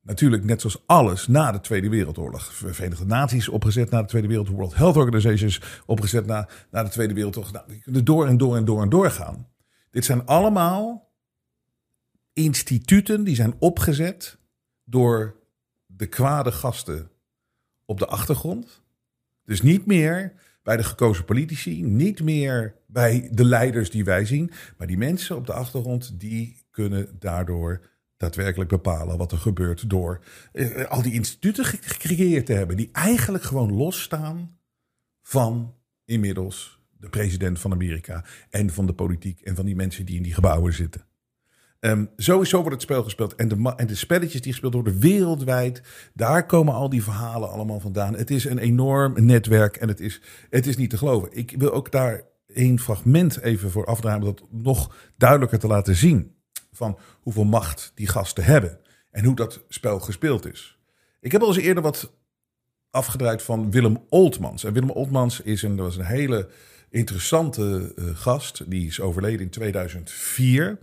Natuurlijk 0.00 0.44
net 0.44 0.60
zoals 0.60 0.82
alles 0.86 1.26
na 1.26 1.52
de 1.52 1.60
Tweede 1.60 1.88
Wereldoorlog. 1.88 2.54
Verenigde 2.54 3.04
Naties 3.04 3.48
opgezet 3.48 3.90
na 3.90 4.00
de 4.00 4.08
Tweede 4.08 4.28
Wereldoorlog. 4.28 4.58
World 4.58 4.76
Health 4.76 4.96
Organization 4.96 5.48
is 5.48 5.60
opgezet 5.86 6.26
na, 6.26 6.48
na 6.70 6.82
de 6.82 6.88
Tweede 6.88 7.14
Wereldoorlog. 7.14 7.52
Nou, 7.52 8.02
door 8.02 8.26
en 8.26 8.36
door 8.36 8.56
en 8.56 8.64
door 8.64 8.82
en 8.82 8.88
door 8.88 9.10
gaan. 9.10 9.48
Dit 9.90 10.04
zijn 10.04 10.26
allemaal 10.26 11.05
instituten 12.36 13.24
die 13.24 13.34
zijn 13.34 13.54
opgezet 13.58 14.38
door 14.84 15.36
de 15.86 16.06
kwade 16.06 16.52
gasten 16.52 17.10
op 17.84 17.98
de 17.98 18.06
achtergrond. 18.06 18.82
Dus 19.44 19.62
niet 19.62 19.86
meer 19.86 20.32
bij 20.62 20.76
de 20.76 20.84
gekozen 20.84 21.24
politici, 21.24 21.82
niet 21.82 22.22
meer 22.22 22.74
bij 22.86 23.28
de 23.32 23.44
leiders 23.44 23.90
die 23.90 24.04
wij 24.04 24.24
zien, 24.24 24.50
maar 24.76 24.86
die 24.86 24.98
mensen 24.98 25.36
op 25.36 25.46
de 25.46 25.52
achtergrond 25.52 26.20
die 26.20 26.64
kunnen 26.70 27.16
daardoor 27.18 27.80
daadwerkelijk 28.16 28.70
bepalen 28.70 29.18
wat 29.18 29.32
er 29.32 29.38
gebeurt 29.38 29.90
door 29.90 30.24
eh, 30.52 30.84
al 30.84 31.02
die 31.02 31.12
instituten 31.12 31.64
gecreëerd 31.64 32.46
te 32.46 32.52
hebben 32.52 32.76
die 32.76 32.88
eigenlijk 32.92 33.44
gewoon 33.44 33.72
losstaan 33.72 34.58
van 35.22 35.74
inmiddels 36.04 36.80
de 36.90 37.08
president 37.08 37.60
van 37.60 37.72
Amerika 37.72 38.24
en 38.50 38.70
van 38.70 38.86
de 38.86 38.94
politiek 38.94 39.40
en 39.40 39.54
van 39.54 39.64
die 39.64 39.76
mensen 39.76 40.06
die 40.06 40.16
in 40.16 40.22
die 40.22 40.34
gebouwen 40.34 40.72
zitten. 40.72 41.06
Um, 41.80 42.10
sowieso 42.16 42.56
wordt 42.56 42.72
het 42.72 42.82
spel 42.82 43.02
gespeeld. 43.02 43.34
En 43.34 43.48
de, 43.48 43.72
en 43.76 43.86
de 43.86 43.94
spelletjes 43.94 44.40
die 44.40 44.52
gespeeld 44.52 44.74
worden 44.74 44.98
wereldwijd. 44.98 45.82
Daar 46.14 46.46
komen 46.46 46.74
al 46.74 46.88
die 46.88 47.02
verhalen 47.02 47.50
allemaal 47.50 47.80
vandaan. 47.80 48.14
Het 48.14 48.30
is 48.30 48.44
een 48.44 48.58
enorm 48.58 49.24
netwerk 49.24 49.76
en 49.76 49.88
het 49.88 50.00
is, 50.00 50.20
het 50.50 50.66
is 50.66 50.76
niet 50.76 50.90
te 50.90 50.98
geloven. 50.98 51.28
Ik 51.32 51.54
wil 51.58 51.72
ook 51.72 51.92
daar 51.92 52.24
één 52.46 52.78
fragment 52.78 53.40
even 53.40 53.70
voor 53.70 53.86
afdragen. 53.86 54.20
Dat 54.24 54.42
nog 54.50 54.94
duidelijker 55.16 55.58
te 55.58 55.66
laten 55.66 55.94
zien. 55.94 56.34
Van 56.72 56.98
hoeveel 57.20 57.44
macht 57.44 57.92
die 57.94 58.08
gasten 58.08 58.44
hebben. 58.44 58.78
En 59.10 59.24
hoe 59.24 59.34
dat 59.34 59.64
spel 59.68 60.00
gespeeld 60.00 60.52
is. 60.52 60.78
Ik 61.20 61.32
heb 61.32 61.40
al 61.40 61.48
eens 61.48 61.56
eerder 61.56 61.82
wat 61.82 62.12
afgedraaid 62.96 63.42
van 63.42 63.70
Willem 63.70 63.98
Oltmans. 64.08 64.64
En 64.64 64.72
Willem 64.72 64.90
Oltmans 64.90 65.40
is 65.40 65.62
een, 65.62 65.76
was 65.76 65.96
een 65.96 66.04
hele 66.04 66.48
interessante 66.90 67.92
uh, 67.96 68.04
gast. 68.14 68.70
Die 68.70 68.86
is 68.86 69.00
overleden 69.00 69.40
in 69.40 69.50
2004. 69.50 70.78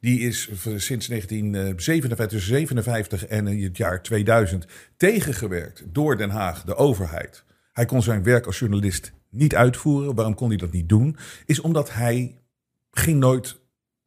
Die 0.00 0.20
is 0.20 0.50
sinds 0.76 1.06
1957, 1.06 2.40
57 2.40 3.26
en 3.26 3.46
het 3.46 3.76
jaar 3.76 4.02
2000 4.02 4.66
tegengewerkt 4.96 5.84
door 5.86 6.16
Den 6.16 6.30
Haag, 6.30 6.64
de 6.64 6.76
overheid. 6.76 7.44
Hij 7.72 7.84
kon 7.84 8.02
zijn 8.02 8.22
werk 8.22 8.46
als 8.46 8.58
journalist 8.58 9.12
niet 9.30 9.54
uitvoeren. 9.54 10.14
Waarom 10.14 10.34
kon 10.34 10.48
hij 10.48 10.56
dat 10.56 10.72
niet 10.72 10.88
doen? 10.88 11.16
Is 11.46 11.60
omdat 11.60 11.92
hij 11.92 12.38
ging 12.90 13.18
nooit 13.18 13.60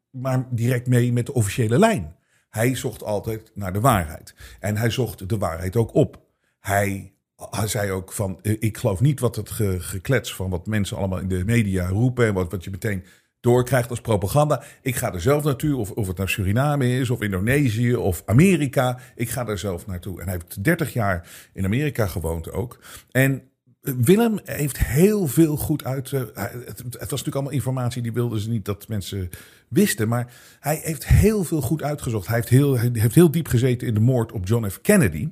maar 0.10 0.48
direct 0.50 0.88
mee 0.88 1.14
met 1.14 1.26
de 1.26 1.34
officiële 1.34 1.80
lijn. 1.80 2.16
Hij 2.50 2.76
zocht 2.76 3.04
altijd 3.04 3.52
naar 3.54 3.74
de 3.74 3.80
waarheid. 3.80 4.36
En 4.60 4.78
hij 4.78 4.90
zocht 4.90 5.30
de 5.30 5.38
waarheid 5.38 5.76
ook 5.76 5.94
op. 5.94 6.22
Hij 6.60 7.14
hij 7.50 7.68
zei 7.68 7.92
ook 7.92 8.12
van, 8.12 8.40
eh, 8.42 8.56
ik 8.60 8.78
geloof 8.78 9.00
niet 9.00 9.20
wat 9.20 9.36
het 9.36 9.50
ge, 9.50 9.80
geklets 9.80 10.36
van 10.36 10.50
wat 10.50 10.66
mensen 10.68 10.98
allemaal 10.98 11.20
in 11.20 11.28
de 11.28 11.46
media 11.46 11.88
roepen 11.88 12.26
en 12.26 12.34
wat, 12.34 12.52
wat 12.52 12.64
je 12.64 12.70
meteen 12.70 13.04
doorkrijgt 13.40 13.90
als 13.90 14.02
propaganda. 14.02 14.64
Ik 14.82 14.96
ga 14.96 15.14
er 15.14 15.22
zelf 15.22 15.44
naartoe, 15.44 15.76
of, 15.76 15.92
of 15.92 16.08
het 16.08 16.18
nou 16.18 16.30
Suriname 16.30 17.00
is, 17.00 17.10
of 17.10 17.22
Indonesië, 17.22 17.96
of 17.96 18.24
Amerika. 18.26 19.00
Ik 19.16 19.30
ga 19.30 19.48
er 19.48 19.58
zelf 19.58 19.88
naartoe. 19.88 20.20
En 20.20 20.28
hij 20.28 20.34
heeft 20.34 20.64
30 20.64 20.94
jaar 20.94 21.30
in 21.54 21.66
Amerika 21.66 22.08
gewoond 22.08 22.52
ook. 22.52 22.80
En 23.12 23.52
Willem 23.82 24.40
heeft 24.44 24.80
heel 24.80 25.28
veel 25.28 25.58
goed 25.58 25.84
uit. 25.84 26.12
Uh, 26.12 26.22
het, 26.36 26.78
het, 26.78 26.94
was 26.94 27.10
natuurlijk 27.10 27.36
allemaal 27.36 27.54
informatie 27.54 28.02
die 28.02 28.14
wilden 28.14 28.40
ze 28.40 28.50
niet 28.50 28.66
dat 28.66 28.88
mensen 28.88 29.30
wisten. 29.68 30.08
Maar 30.08 30.34
hij 30.60 30.80
heeft 30.84 31.08
heel 31.08 31.44
veel 31.44 31.62
goed 31.62 31.84
uitgezocht. 31.84 32.28
Hij 32.28 32.36
heeft 32.36 32.50
heel, 32.50 32.78
hij 32.78 32.90
heeft 32.94 33.16
heel 33.16 33.32
diep 33.32 33.48
gezeten 33.48 33.88
in 33.88 33.94
de 33.94 34.00
moord 34.00 34.32
op 34.32 34.48
John 34.48 34.70
F. 34.70 34.82
Kennedy. 34.82 35.30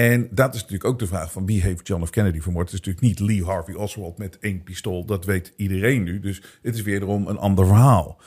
En 0.00 0.28
dat 0.30 0.54
is 0.54 0.60
natuurlijk 0.60 0.90
ook 0.90 0.98
de 0.98 1.06
vraag 1.06 1.32
van 1.32 1.46
wie 1.46 1.60
heeft 1.60 1.86
John 1.86 2.04
F. 2.04 2.10
Kennedy 2.10 2.40
vermoord. 2.40 2.70
Het 2.70 2.80
is 2.80 2.86
natuurlijk 2.86 3.06
niet 3.06 3.28
Lee 3.28 3.44
Harvey 3.44 3.74
Oswald 3.74 4.18
met 4.18 4.38
één 4.38 4.62
pistool. 4.62 5.04
Dat 5.04 5.24
weet 5.24 5.52
iedereen 5.56 6.02
nu. 6.02 6.20
Dus 6.20 6.42
het 6.62 6.74
is 6.74 6.82
wederom 6.82 7.26
een 7.26 7.38
ander 7.38 7.66
verhaal. 7.66 8.20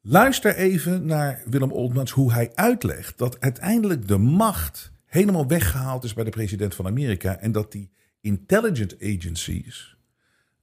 Luister 0.00 0.54
even 0.54 1.06
naar 1.06 1.42
Willem 1.46 1.72
Oldmans 1.72 2.10
hoe 2.10 2.32
hij 2.32 2.50
uitlegt 2.54 3.18
dat 3.18 3.40
uiteindelijk 3.40 4.08
de 4.08 4.18
macht 4.18 4.92
helemaal 5.04 5.46
weggehaald 5.46 6.04
is 6.04 6.14
bij 6.14 6.24
de 6.24 6.30
president 6.30 6.74
van 6.74 6.86
Amerika. 6.86 7.38
En 7.38 7.52
dat 7.52 7.72
die 7.72 7.90
intelligence 8.20 8.96
agencies 9.00 9.96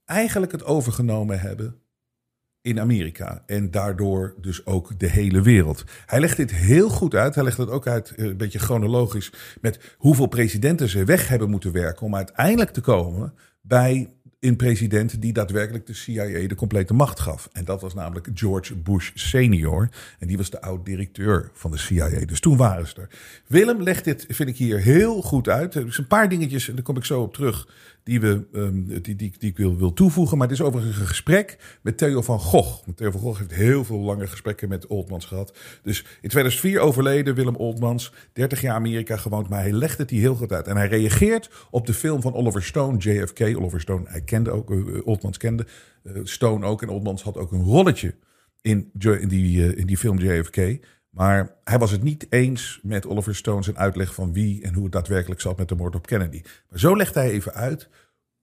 eigenlijk 0.04 0.52
het 0.52 0.64
overgenomen 0.64 1.40
hebben 1.40 1.80
in 2.68 2.80
Amerika. 2.80 3.42
En 3.46 3.70
daardoor 3.70 4.34
dus 4.40 4.66
ook 4.66 4.98
de 4.98 5.08
hele 5.08 5.42
wereld. 5.42 5.84
Hij 6.06 6.20
legt 6.20 6.36
dit 6.36 6.50
heel 6.50 6.88
goed 6.88 7.14
uit. 7.14 7.34
Hij 7.34 7.44
legt 7.44 7.58
het 7.58 7.70
ook 7.70 7.86
uit, 7.86 8.14
eh, 8.14 8.24
een 8.24 8.36
beetje 8.36 8.58
chronologisch, 8.58 9.32
met 9.60 9.94
hoeveel 9.96 10.26
presidenten 10.26 10.88
ze 10.88 11.04
weg 11.04 11.28
hebben 11.28 11.50
moeten 11.50 11.72
werken 11.72 12.06
om 12.06 12.16
uiteindelijk 12.16 12.70
te 12.70 12.80
komen 12.80 13.34
bij 13.60 14.10
een 14.40 14.56
president 14.56 15.20
die 15.22 15.32
daadwerkelijk 15.32 15.86
de 15.86 15.94
CIA 15.94 16.46
de 16.48 16.54
complete 16.54 16.94
macht 16.94 17.20
gaf. 17.20 17.48
En 17.52 17.64
dat 17.64 17.80
was 17.80 17.94
namelijk 17.94 18.28
George 18.34 18.76
Bush 18.76 19.10
senior. 19.14 19.88
En 20.18 20.26
die 20.26 20.36
was 20.36 20.50
de 20.50 20.60
oud-directeur 20.60 21.50
van 21.52 21.70
de 21.70 21.78
CIA. 21.78 22.24
Dus 22.24 22.40
toen 22.40 22.56
waren 22.56 22.86
ze 22.86 22.94
er. 23.00 23.08
Willem 23.46 23.82
legt 23.82 24.04
dit, 24.04 24.24
vind 24.28 24.48
ik 24.48 24.56
hier 24.56 24.78
heel 24.78 25.22
goed 25.22 25.48
uit. 25.48 25.74
Er 25.74 25.80
zijn 25.80 25.94
een 25.96 26.06
paar 26.06 26.28
dingetjes, 26.28 26.68
en 26.68 26.74
daar 26.74 26.84
kom 26.84 26.96
ik 26.96 27.04
zo 27.04 27.22
op 27.22 27.34
terug, 27.34 27.68
die, 28.08 28.20
we, 28.20 28.46
um, 28.52 28.86
die, 28.86 29.00
die, 29.00 29.16
die 29.16 29.50
ik 29.50 29.56
wil, 29.56 29.76
wil 29.76 29.92
toevoegen. 29.92 30.38
Maar 30.38 30.48
het 30.48 30.58
is 30.58 30.64
overigens 30.64 30.98
een 30.98 31.06
gesprek 31.06 31.78
met 31.82 31.98
Theo 31.98 32.22
van 32.22 32.38
Gogh. 32.38 32.88
Theo 32.94 33.10
van 33.10 33.20
Gogh 33.20 33.38
heeft 33.38 33.54
heel 33.54 33.84
veel 33.84 33.98
lange 33.98 34.26
gesprekken 34.26 34.68
met 34.68 34.86
Oldmans 34.86 35.24
gehad. 35.24 35.58
Dus 35.82 36.00
in 36.20 36.28
2004 36.28 36.80
overleden 36.80 37.34
Willem 37.34 37.56
Oldmans, 37.56 38.12
30 38.32 38.60
jaar 38.60 38.74
Amerika 38.74 39.16
gewoond, 39.16 39.48
maar 39.48 39.60
hij 39.60 39.72
legt 39.72 39.98
het 39.98 40.10
hier 40.10 40.20
heel 40.20 40.34
goed 40.34 40.52
uit. 40.52 40.66
En 40.66 40.76
hij 40.76 40.88
reageert 40.88 41.50
op 41.70 41.86
de 41.86 41.94
film 41.94 42.22
van 42.22 42.34
Oliver 42.34 42.62
Stone, 42.62 42.98
JFK. 42.98 43.40
Oliver 43.40 43.80
Stone, 43.80 44.04
hij 44.06 44.20
kende 44.20 44.50
ook, 44.50 44.70
uh, 44.70 45.06
Oldmans 45.06 45.36
kende 45.36 45.66
uh, 46.02 46.12
Stone 46.24 46.66
ook. 46.66 46.82
En 46.82 46.88
Oldmans 46.88 47.22
had 47.22 47.36
ook 47.36 47.52
een 47.52 47.64
rolletje 47.64 48.14
in, 48.60 48.90
in, 49.20 49.28
die, 49.28 49.56
uh, 49.56 49.78
in 49.78 49.86
die 49.86 49.96
film 49.96 50.18
JFK. 50.18 50.56
Maar 51.10 51.54
hij 51.64 51.78
was 51.78 51.90
het 51.90 52.02
niet 52.02 52.26
eens 52.30 52.80
met 52.82 53.06
Oliver 53.06 53.34
Stone 53.34 53.62
zijn 53.62 53.78
uitleg 53.78 54.14
van 54.14 54.32
wie 54.32 54.62
en 54.62 54.74
hoe 54.74 54.82
het 54.82 54.92
daadwerkelijk 54.92 55.40
zat 55.40 55.58
met 55.58 55.68
de 55.68 55.74
moord 55.74 55.94
op 55.94 56.06
Kennedy. 56.06 56.42
Maar 56.70 56.78
zo 56.78 56.96
legt 56.96 57.14
hij 57.14 57.30
even 57.30 57.54
uit 57.54 57.88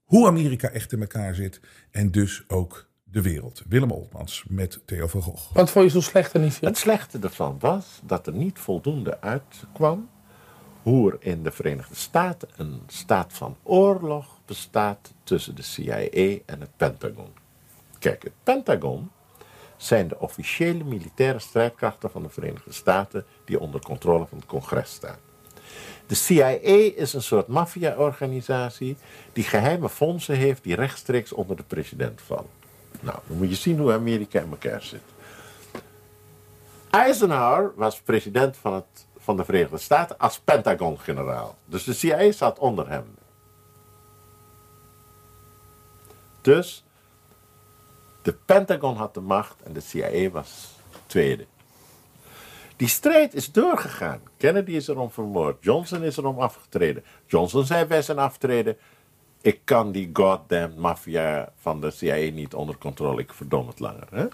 hoe 0.03 0.27
Amerika 0.27 0.69
echt 0.69 0.91
in 0.91 1.01
elkaar 1.01 1.35
zit 1.35 1.59
en 1.91 2.11
dus 2.11 2.43
ook 2.47 2.89
de 3.03 3.21
wereld. 3.21 3.63
Willem 3.67 3.91
Oltmans 3.91 4.45
met 4.47 4.81
Theo 4.85 5.07
van 5.07 5.21
Gogh. 5.21 5.53
Wat 5.53 5.71
vond 5.71 5.85
je 5.85 5.91
zo 5.91 6.01
slecht 6.01 6.35
aan 6.35 6.41
die 6.41 6.51
film? 6.51 6.71
Het 6.71 6.79
slechte 6.79 7.19
ervan 7.21 7.57
was 7.59 8.01
dat 8.03 8.27
er 8.27 8.33
niet 8.33 8.59
voldoende 8.59 9.21
uitkwam 9.21 10.09
hoe 10.81 11.11
er 11.11 11.17
in 11.19 11.43
de 11.43 11.51
Verenigde 11.51 11.95
Staten 11.95 12.49
een 12.55 12.81
staat 12.87 13.33
van 13.33 13.57
oorlog 13.63 14.39
bestaat 14.45 15.13
tussen 15.23 15.55
de 15.55 15.61
CIA 15.61 16.39
en 16.45 16.59
het 16.59 16.77
Pentagon. 16.77 17.33
Kijk, 17.99 18.23
het 18.23 18.33
Pentagon 18.43 19.09
zijn 19.77 20.07
de 20.07 20.19
officiële 20.19 20.83
militaire 20.83 21.39
strijdkrachten 21.39 22.11
van 22.11 22.23
de 22.23 22.29
Verenigde 22.29 22.73
Staten 22.73 23.25
die 23.45 23.59
onder 23.59 23.81
controle 23.81 24.25
van 24.25 24.37
het 24.37 24.47
congres 24.47 24.91
staan. 24.91 25.17
De 26.07 26.15
CIA 26.15 26.47
is 26.95 27.13
een 27.13 27.21
soort 27.21 27.47
maffia-organisatie 27.47 28.97
die 29.33 29.43
geheime 29.43 29.89
fondsen 29.89 30.35
heeft 30.35 30.63
die 30.63 30.75
rechtstreeks 30.75 31.31
onder 31.31 31.55
de 31.55 31.63
president 31.63 32.21
vallen. 32.21 32.49
Nou, 32.99 33.17
dan 33.27 33.37
moet 33.37 33.49
je 33.49 33.55
zien 33.55 33.79
hoe 33.79 33.93
Amerika 33.93 34.39
in 34.39 34.49
elkaar 34.49 34.81
zit. 34.81 35.01
Eisenhower 36.89 37.71
was 37.75 38.01
president 38.01 38.57
van, 38.57 38.73
het, 38.73 39.07
van 39.17 39.37
de 39.37 39.45
Verenigde 39.45 39.77
Staten 39.77 40.17
als 40.17 40.39
Pentagon-generaal. 40.39 41.57
Dus 41.65 41.83
de 41.83 41.93
CIA 41.93 42.31
zat 42.31 42.59
onder 42.59 42.89
hem. 42.89 43.05
Dus 46.41 46.84
de 48.25 48.33
Pentagon 48.45 48.95
had 48.95 49.13
de 49.13 49.21
macht 49.21 49.55
en 49.63 49.73
de 49.73 49.79
CIA 49.79 50.29
was 50.29 50.75
tweede. 51.05 51.45
Die 52.75 52.87
strijd 52.87 53.33
is 53.33 53.51
doorgegaan. 53.51 54.21
Kennedy 54.37 54.71
is 54.71 54.87
erom 54.87 55.11
vermoord. 55.11 55.63
Johnson 55.63 56.03
is 56.03 56.17
erom 56.17 56.39
afgetreden. 56.39 57.03
Johnson 57.25 57.65
zei 57.65 57.85
bij 57.85 58.01
zijn 58.01 58.17
aftreden: 58.17 58.77
Ik 59.41 59.59
kan 59.63 59.91
die 59.91 60.09
goddamn 60.13 60.79
maffia 60.79 61.51
van 61.59 61.81
de 61.81 61.91
CIA 61.91 62.31
niet 62.31 62.53
onder 62.53 62.77
controle. 62.77 63.21
Ik 63.21 63.33
verdom 63.33 63.67
het 63.67 63.79
langer. 63.79 64.07
Hè? 64.11 64.25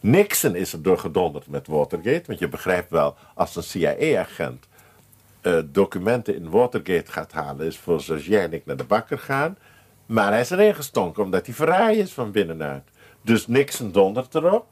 Nixon 0.00 0.54
is 0.54 0.72
er 0.72 0.82
door 0.82 0.98
gedonderd 0.98 1.46
met 1.46 1.66
Watergate. 1.66 2.24
Want 2.26 2.38
je 2.38 2.48
begrijpt 2.48 2.90
wel, 2.90 3.16
als 3.34 3.56
een 3.56 3.62
CIA-agent 3.62 4.66
uh, 5.42 5.58
documenten 5.66 6.36
in 6.36 6.50
Watergate 6.50 7.12
gaat 7.12 7.32
halen, 7.32 7.66
is 7.66 7.78
voor 7.78 8.02
ik 8.50 8.66
naar 8.66 8.76
de 8.76 8.84
bakker 8.84 9.18
gaan. 9.18 9.56
Maar 10.06 10.30
hij 10.30 10.40
is 10.40 10.50
erin 10.50 10.74
gestonken 10.74 11.22
omdat 11.22 11.46
hij 11.46 11.54
verraai 11.54 11.98
is 11.98 12.12
van 12.12 12.30
binnenuit. 12.30 12.90
Dus 13.22 13.46
Nixon 13.46 13.92
dondert 13.92 14.34
erop. 14.34 14.66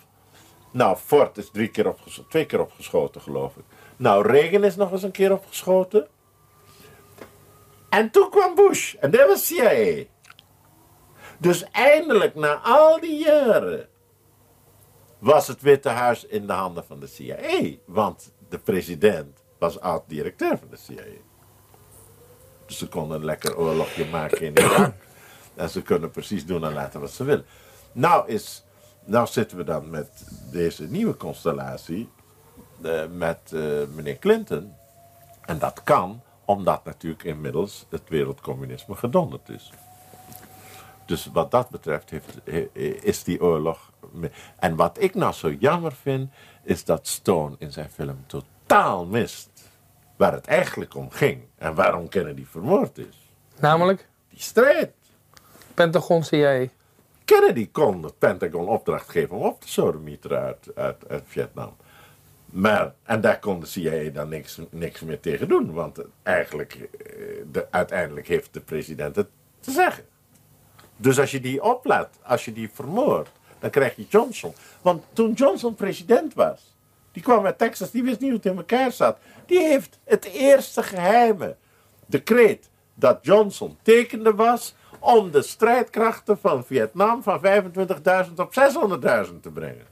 Nou, 0.71 0.97
Ford 0.97 1.39
is 1.39 1.51
drie 1.51 1.69
keer 1.69 1.89
opgeschoten, 1.89 2.31
twee 2.31 2.47
keer 2.47 2.61
opgeschoten, 2.61 3.21
geloof 3.21 3.57
ik. 3.57 3.65
Nou, 3.97 4.27
Reagan 4.27 4.65
is 4.65 4.77
nog 4.77 4.93
eens 4.93 5.03
een 5.03 5.11
keer 5.11 5.33
opgeschoten. 5.33 6.07
En 7.89 8.11
toen 8.11 8.31
kwam 8.31 8.55
Bush. 8.55 8.95
En 8.95 9.11
dat 9.11 9.29
was 9.29 9.47
CIA. 9.47 10.05
Dus 11.39 11.65
eindelijk, 11.71 12.35
na 12.35 12.55
al 12.55 13.01
die 13.01 13.25
jaren, 13.25 13.89
was 15.19 15.47
het 15.47 15.63
Witte 15.63 15.89
Huis 15.89 16.27
in 16.27 16.47
de 16.47 16.53
handen 16.53 16.85
van 16.85 17.01
de 17.01 17.07
CIA. 17.07 17.77
Want 17.87 18.33
de 18.49 18.59
president 18.59 19.43
was 19.59 19.81
oud-directeur 19.81 20.59
van 20.59 20.69
de 20.71 20.77
CIA. 20.77 21.21
Dus 22.67 22.79
ze 22.79 22.89
konden 22.89 23.19
een 23.19 23.25
lekker 23.25 23.57
oorlogje 23.57 24.05
maken 24.05 24.41
in 24.41 24.57
Irak. 24.59 24.95
En 25.55 25.71
ze 25.71 25.83
kunnen 25.83 26.11
precies 26.11 26.47
doen 26.47 26.65
en 26.65 26.73
laten 26.73 27.01
wat 27.01 27.11
ze 27.11 27.25
willen. 27.25 27.45
Nou, 27.93 28.29
is, 28.29 28.65
nou 29.05 29.27
zitten 29.27 29.57
we 29.57 29.65
dan 29.65 29.91
met 29.91 30.09
deze 30.51 30.85
nieuwe 30.85 31.17
constellatie. 31.17 32.09
Uh, 32.83 33.03
met 33.13 33.51
uh, 33.55 33.87
meneer 33.95 34.19
Clinton. 34.19 34.75
En 35.41 35.59
dat 35.59 35.83
kan 35.83 36.23
omdat 36.45 36.85
natuurlijk 36.85 37.23
inmiddels 37.25 37.87
het 37.89 38.03
wereldcommunisme 38.09 38.95
gedonderd 38.95 39.49
is. 39.49 39.73
Dus 41.07 41.27
wat 41.33 41.51
dat 41.51 41.69
betreft 41.69 42.11
heeft, 42.11 42.47
is 43.05 43.23
die 43.25 43.43
oorlog. 43.43 43.91
En 44.59 44.77
wat 44.77 45.01
ik 45.01 45.15
nou 45.15 45.33
zo 45.33 45.51
jammer 45.53 45.93
vind, 45.93 46.31
is 46.63 46.85
dat 46.85 47.07
Stone 47.07 47.57
in 47.59 47.73
zijn 47.73 47.91
film 47.91 48.25
totaal 48.27 49.07
mist 49.07 49.71
waar 50.17 50.33
het 50.33 50.47
eigenlijk 50.47 50.95
om 50.95 51.11
ging 51.11 51.43
en 51.57 51.75
waarom 51.75 52.09
Kennedy 52.09 52.45
vermoord 52.45 52.99
is. 52.99 53.31
Namelijk? 53.61 54.09
Die 54.29 54.41
strijd. 54.41 54.93
Pentagon 55.75 56.25
CIA. 56.25 56.67
Kennedy 57.25 57.69
kon 57.73 58.03
het 58.03 58.19
Pentagon 58.19 58.69
opdracht 58.69 59.09
geven 59.09 59.37
om 59.37 59.43
op 59.43 59.61
te 59.61 59.69
sodomieteren 59.69 60.41
uit, 60.41 60.69
uit, 60.75 61.09
uit 61.09 61.23
Vietnam. 61.27 61.77
Maar, 62.47 62.95
en 63.03 63.21
daar 63.21 63.39
kon 63.39 63.61
de 63.61 63.67
CIA 63.67 64.11
dan 64.11 64.29
niks, 64.29 64.59
niks 64.71 65.01
meer 65.01 65.21
tegen 65.21 65.49
doen, 65.49 65.73
want 65.73 66.01
eigenlijk, 66.23 66.73
eh, 66.73 67.17
de, 67.53 67.67
uiteindelijk 67.71 68.29
heeft 68.29 68.53
de 68.53 68.61
president 68.61 69.17
het 69.17 69.29
te 69.61 69.71
zeggen. 69.71 70.05
Dus 70.97 71.19
als 71.19 71.31
je 71.31 71.41
die 71.41 71.63
oplaat, 71.63 72.19
als 72.23 72.45
je 72.45 72.53
die 72.53 72.71
vermoordt, 72.73 73.31
dan 73.59 73.71
krijg 73.71 73.97
je 73.97 74.07
Johnson. 74.09 74.53
Want 74.83 75.05
toen 75.13 75.33
Johnson 75.33 75.75
president 75.75 76.35
was, 76.35 76.75
die 77.13 77.23
kwam 77.23 77.45
uit 77.47 77.59
Texas, 77.59 77.91
die 77.91 78.03
wist 78.03 78.21
niet 78.21 78.29
hoe 78.29 78.39
het 78.39 78.47
in 78.47 78.57
elkaar 78.57 78.93
zat. 78.93 79.19
Die 79.47 79.61
heeft 79.61 79.99
het 80.05 80.25
eerste 80.25 80.83
geheime 80.83 81.57
decreet 82.07 82.69
dat 82.95 83.19
Johnson 83.23 83.77
tekende 83.83 84.35
was 84.35 84.75
om 84.99 85.31
de 85.31 85.43
strijdkrachten 85.43 86.39
van 86.39 86.65
Vietnam 86.65 87.23
van 87.23 87.41
25.000 88.27 88.35
op 88.37 88.55
600.000 89.27 89.41
te 89.41 89.51
brengen. 89.53 89.87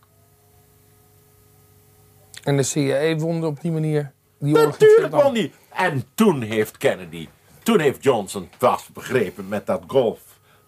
En 2.42 2.56
de 2.56 2.62
CIA 2.62 3.16
won 3.16 3.44
op 3.44 3.60
die 3.60 3.72
manier 3.72 4.12
die 4.38 4.54
Natuurlijk 4.54 5.14
won 5.14 5.34
die. 5.34 5.52
En 5.68 6.04
toen 6.14 6.42
heeft 6.42 6.76
Kennedy, 6.76 7.28
toen 7.62 7.80
heeft 7.80 8.02
Johnson 8.02 8.48
vast 8.58 8.92
begrepen 8.92 9.48
met 9.48 9.66
dat 9.66 9.82
golf, 9.86 10.20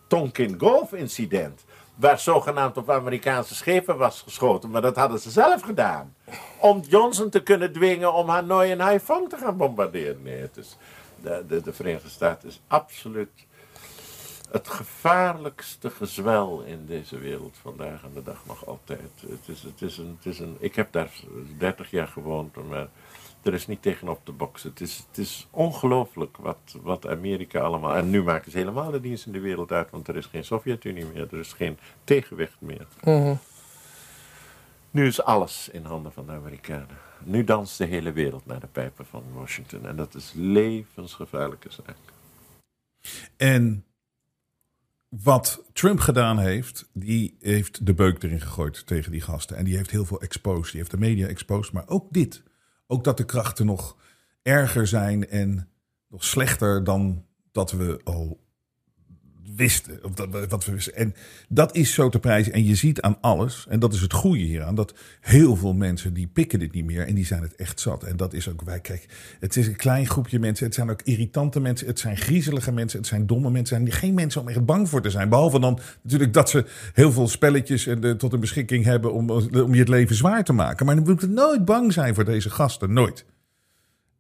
Tonkin 0.07 0.55
Golf 0.59 0.93
incident 0.93 1.65
waar 1.95 2.19
zogenaamd 2.19 2.77
op 2.77 2.91
Amerikaanse 2.91 3.55
schepen 3.55 3.97
was 3.97 4.21
geschoten. 4.21 4.71
Maar 4.71 4.83
dat 4.83 4.97
hadden 4.97 5.19
ze 5.19 5.31
zelf 5.31 5.63
gedaan. 5.63 6.15
Om 6.59 6.83
Johnson 6.89 7.31
te 7.31 7.43
kunnen 7.43 7.73
dwingen 7.73 8.13
om 8.13 8.29
Hanoi 8.29 8.71
en 8.71 8.81
Haiphong 8.81 9.29
te 9.29 9.37
gaan 9.37 9.57
bombarderen. 9.57 10.23
Nee, 10.23 10.41
het 10.41 10.57
is, 10.57 10.77
de, 11.23 11.45
de, 11.49 11.61
de 11.61 11.73
Verenigde 11.73 12.09
Staten 12.09 12.49
is 12.49 12.61
absoluut 12.67 13.31
het 14.55 14.69
gevaarlijkste 14.69 15.91
gezwel 15.91 16.63
in 16.63 16.87
deze 16.87 17.19
wereld 17.19 17.57
vandaag 17.63 18.05
aan 18.05 18.15
de 18.15 18.23
dag 18.23 18.47
nog 18.47 18.67
altijd. 18.67 19.11
Het 19.29 19.49
is, 19.49 19.63
het 19.63 19.83
is 19.83 19.99
een, 19.99 20.17
het 20.17 20.27
is 20.27 20.39
een, 20.39 20.57
ik 20.59 20.75
heb 20.75 20.93
daar 20.93 21.11
30 21.59 21.91
jaar 21.91 22.09
gewoond, 22.09 22.69
maar 22.69 22.89
er 23.43 23.55
is 23.55 23.67
niet 23.67 23.83
tegenop 23.83 24.25
te 24.25 24.33
boksen. 24.33 24.71
Het 24.71 24.81
is, 24.81 25.05
het 25.09 25.19
is 25.19 25.49
ongelooflijk 25.51 26.37
wat, 26.37 26.77
wat 26.83 27.07
Amerika 27.07 27.61
allemaal. 27.61 27.95
En 27.97 28.11
nu 28.11 28.23
maken 28.23 28.51
ze 28.51 28.59
helemaal 28.59 28.91
de 28.91 29.01
dienst 29.01 29.27
in 29.27 29.33
de 29.33 29.41
wereld 29.41 29.73
uit, 29.73 29.91
want 29.91 30.09
er 30.09 30.17
is 30.17 30.27
geen 30.27 30.45
Sovjet-Unie 30.45 31.07
meer, 31.07 31.33
er 31.33 31.39
is 31.39 31.53
geen 31.53 31.79
tegenwicht 32.05 32.61
meer. 32.61 32.87
Mhm. 33.03 33.35
Nu 34.91 35.07
is 35.07 35.23
alles 35.23 35.69
in 35.69 35.85
handen 35.85 36.13
van 36.13 36.27
de 36.27 36.33
Amerikanen. 36.33 36.99
Nu 37.25 37.45
danst 37.45 37.79
de 37.79 37.85
hele 37.85 38.13
wereld 38.13 38.47
naar 38.47 38.61
de 38.61 38.67
pijpen 38.67 39.07
van 39.07 39.23
Washington. 39.33 39.87
En 39.87 39.97
dat 39.97 40.15
is 40.15 40.33
levensgevaarlijke 40.35 41.71
zaak. 41.71 41.97
En 43.37 43.85
wat 45.23 45.65
Trump 45.73 46.01
gedaan 46.01 46.39
heeft, 46.39 46.91
die 46.93 47.37
heeft 47.41 47.87
de 47.87 47.95
beuk 47.95 48.23
erin 48.23 48.41
gegooid 48.41 48.87
tegen 48.87 49.13
die 49.13 49.21
gasten. 49.21 49.57
En 49.57 49.65
die 49.65 49.77
heeft 49.77 49.91
heel 49.91 50.05
veel 50.05 50.21
exposed. 50.21 50.71
Die 50.71 50.81
heeft 50.81 50.91
de 50.91 50.99
media 50.99 51.27
exposed. 51.27 51.73
Maar 51.73 51.89
ook 51.89 52.13
dit. 52.13 52.43
Ook 52.87 53.05
dat 53.05 53.17
de 53.17 53.25
krachten 53.25 53.67
nog 53.67 53.97
erger 54.43 54.87
zijn 54.87 55.29
en 55.29 55.69
nog 56.09 56.25
slechter 56.25 56.85
dan 56.85 57.25
dat 57.53 57.73
we 57.73 58.01
al 58.05 58.44
wisten. 59.57 60.05
Of 60.05 60.15
dat, 60.15 60.49
wat 60.49 60.65
we 60.65 60.73
wisten. 60.73 60.95
En 60.95 61.15
dat 61.49 61.77
is 61.77 61.95
zo 61.95 62.09
te 62.09 62.19
prijzen. 62.19 62.53
En 62.53 62.65
je 62.65 62.75
ziet 62.75 63.01
aan 63.01 63.17
alles, 63.21 63.67
en 63.69 63.81
dat 63.81 63.93
is 63.93 64.01
het 64.01 64.13
goede 64.13 64.43
hieraan, 64.43 64.75
dat 64.75 64.95
heel 65.21 65.57
veel 65.57 65.73
mensen 65.73 66.15
die 66.15 66.27
pikken 66.27 66.59
dit 66.59 66.73
niet 66.73 66.85
meer 66.85 67.07
en 67.07 67.15
die 67.15 67.27
zijn 67.27 67.43
het 67.43 67.55
echt 67.55 67.81
zat. 67.81 68.03
En 68.03 68.17
dat 68.17 68.33
is 68.33 68.49
ook, 68.49 68.63
wij 68.63 68.81
kijk, 68.81 69.07
het 69.41 69.57
is 69.57 69.67
een 69.67 69.77
klein 69.77 70.07
groepje 70.07 70.39
mensen. 70.39 70.67
Het 70.67 70.75
zijn 70.75 70.91
ook 70.91 71.03
irritante 71.03 71.61
mensen, 71.61 71.87
het 71.87 71.99
zijn 71.99 72.17
griezelige 72.17 72.73
mensen, 72.73 72.99
het 72.99 73.09
zijn 73.09 73.27
domme 73.27 73.51
mensen. 73.51 73.77
En 73.77 73.93
geen 73.93 74.15
mensen 74.15 74.41
om 74.41 74.49
echt 74.49 74.65
bang 74.65 74.89
voor 74.89 75.03
te 75.03 75.11
zijn. 75.11 75.29
Behalve 75.29 75.61
dan 75.61 75.79
natuurlijk 76.03 76.33
dat 76.33 76.51
ze 76.51 76.65
heel 76.93 77.13
veel 77.13 77.29
spelletjes 77.29 77.87
en 77.87 78.01
de, 78.01 78.17
tot 78.17 78.31
hun 78.31 78.41
beschikking 78.41 78.85
hebben 78.85 79.13
om, 79.13 79.31
om 79.31 79.75
je 79.75 79.81
het 79.81 79.89
leven 79.89 80.17
zwaar 80.17 80.45
te 80.45 80.53
maken. 80.53 80.87
Maar 80.87 80.95
dan 80.95 81.05
moet 81.05 81.21
je 81.21 81.27
nooit 81.27 81.65
bang 81.65 81.93
zijn 81.93 82.15
voor 82.15 82.25
deze 82.25 82.51
gasten, 82.51 82.93
nooit. 82.93 83.25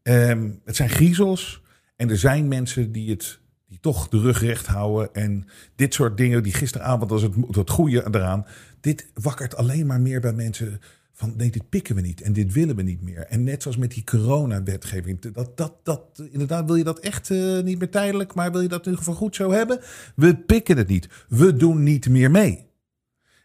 Ehm, 0.02 0.50
het 0.64 0.76
zijn 0.76 0.88
griezels 0.88 1.62
en 1.96 2.10
er 2.10 2.18
zijn 2.18 2.48
mensen 2.48 2.92
die 2.92 3.10
het 3.10 3.42
toch 3.80 4.08
de 4.08 4.20
rug 4.20 4.40
recht 4.40 4.66
houden. 4.66 5.14
En 5.14 5.46
dit 5.76 5.94
soort 5.94 6.16
dingen, 6.16 6.42
die 6.42 6.54
gisteravond 6.54 7.10
was 7.10 7.22
het, 7.22 7.34
het 7.50 7.70
goede 7.70 8.04
eraan. 8.10 8.46
Dit 8.80 9.06
wakkert 9.14 9.56
alleen 9.56 9.86
maar 9.86 10.00
meer 10.00 10.20
bij 10.20 10.32
mensen 10.32 10.80
van 11.12 11.34
nee, 11.36 11.50
dit 11.50 11.68
pikken 11.68 11.94
we 11.94 12.00
niet 12.00 12.20
en 12.20 12.32
dit 12.32 12.52
willen 12.52 12.76
we 12.76 12.82
niet 12.82 13.02
meer. 13.02 13.26
En 13.26 13.44
net 13.44 13.62
zoals 13.62 13.76
met 13.76 13.90
die 13.90 14.04
corona-wetgeving, 14.04 15.20
dat, 15.20 15.56
dat, 15.56 15.72
dat, 15.82 16.00
inderdaad, 16.30 16.66
wil 16.66 16.74
je 16.74 16.84
dat 16.84 16.98
echt 16.98 17.30
uh, 17.30 17.62
niet 17.62 17.78
meer 17.78 17.90
tijdelijk, 17.90 18.34
maar 18.34 18.52
wil 18.52 18.60
je 18.60 18.68
dat 18.68 18.84
ieder 18.84 18.98
geval 18.98 19.14
goed 19.14 19.36
zo 19.36 19.52
hebben? 19.52 19.80
We 20.16 20.36
pikken 20.36 20.76
het 20.76 20.88
niet. 20.88 21.08
We 21.28 21.56
doen 21.56 21.82
niet 21.82 22.08
meer 22.08 22.30
mee. 22.30 22.66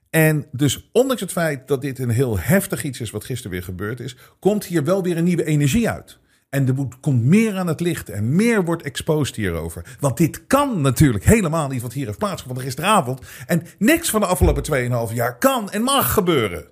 En 0.10 0.46
dus 0.52 0.90
ondanks 0.92 1.22
het 1.22 1.32
feit 1.32 1.68
dat 1.68 1.82
dit 1.82 2.00
een 2.00 2.10
heel 2.10 2.40
heftig 2.40 2.84
iets 2.84 3.00
is 3.00 3.12
wat 3.12 3.24
gisteren 3.24 3.52
weer 3.52 3.64
gebeurd 3.64 4.00
is, 4.00 4.16
komt 4.40 4.66
hier 4.66 4.84
wel 4.84 5.04
weer 5.04 5.18
een 5.18 5.24
nieuwe 5.24 5.46
energie 5.46 5.90
uit. 5.90 6.19
En 6.50 6.68
er 6.68 6.88
komt 7.00 7.24
meer 7.24 7.58
aan 7.58 7.68
het 7.68 7.80
licht 7.80 8.10
en 8.10 8.36
meer 8.36 8.66
wordt 8.66 8.84
exposed 8.84 9.36
hierover. 9.36 9.98
Want 10.00 10.18
dit 10.18 10.48
kan 10.48 10.82
natuurlijk 10.82 11.26
helemaal 11.26 11.68
niet 11.68 11.82
wat 11.82 11.94
hier 11.94 12.06
heeft 12.06 12.18
plaatsgevonden 12.18 12.64
gisteravond. 12.64 13.22
En 13.48 13.66
niks 13.78 14.10
van 14.10 14.20
de 14.20 14.26
afgelopen 14.26 15.10
2,5 15.10 15.14
jaar 15.14 15.38
kan 15.38 15.70
en 15.70 15.82
mag 15.82 16.14
gebeuren. 16.14 16.68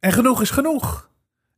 En 0.00 0.12
genoeg 0.12 0.40
is 0.40 0.50
genoeg. 0.50 1.10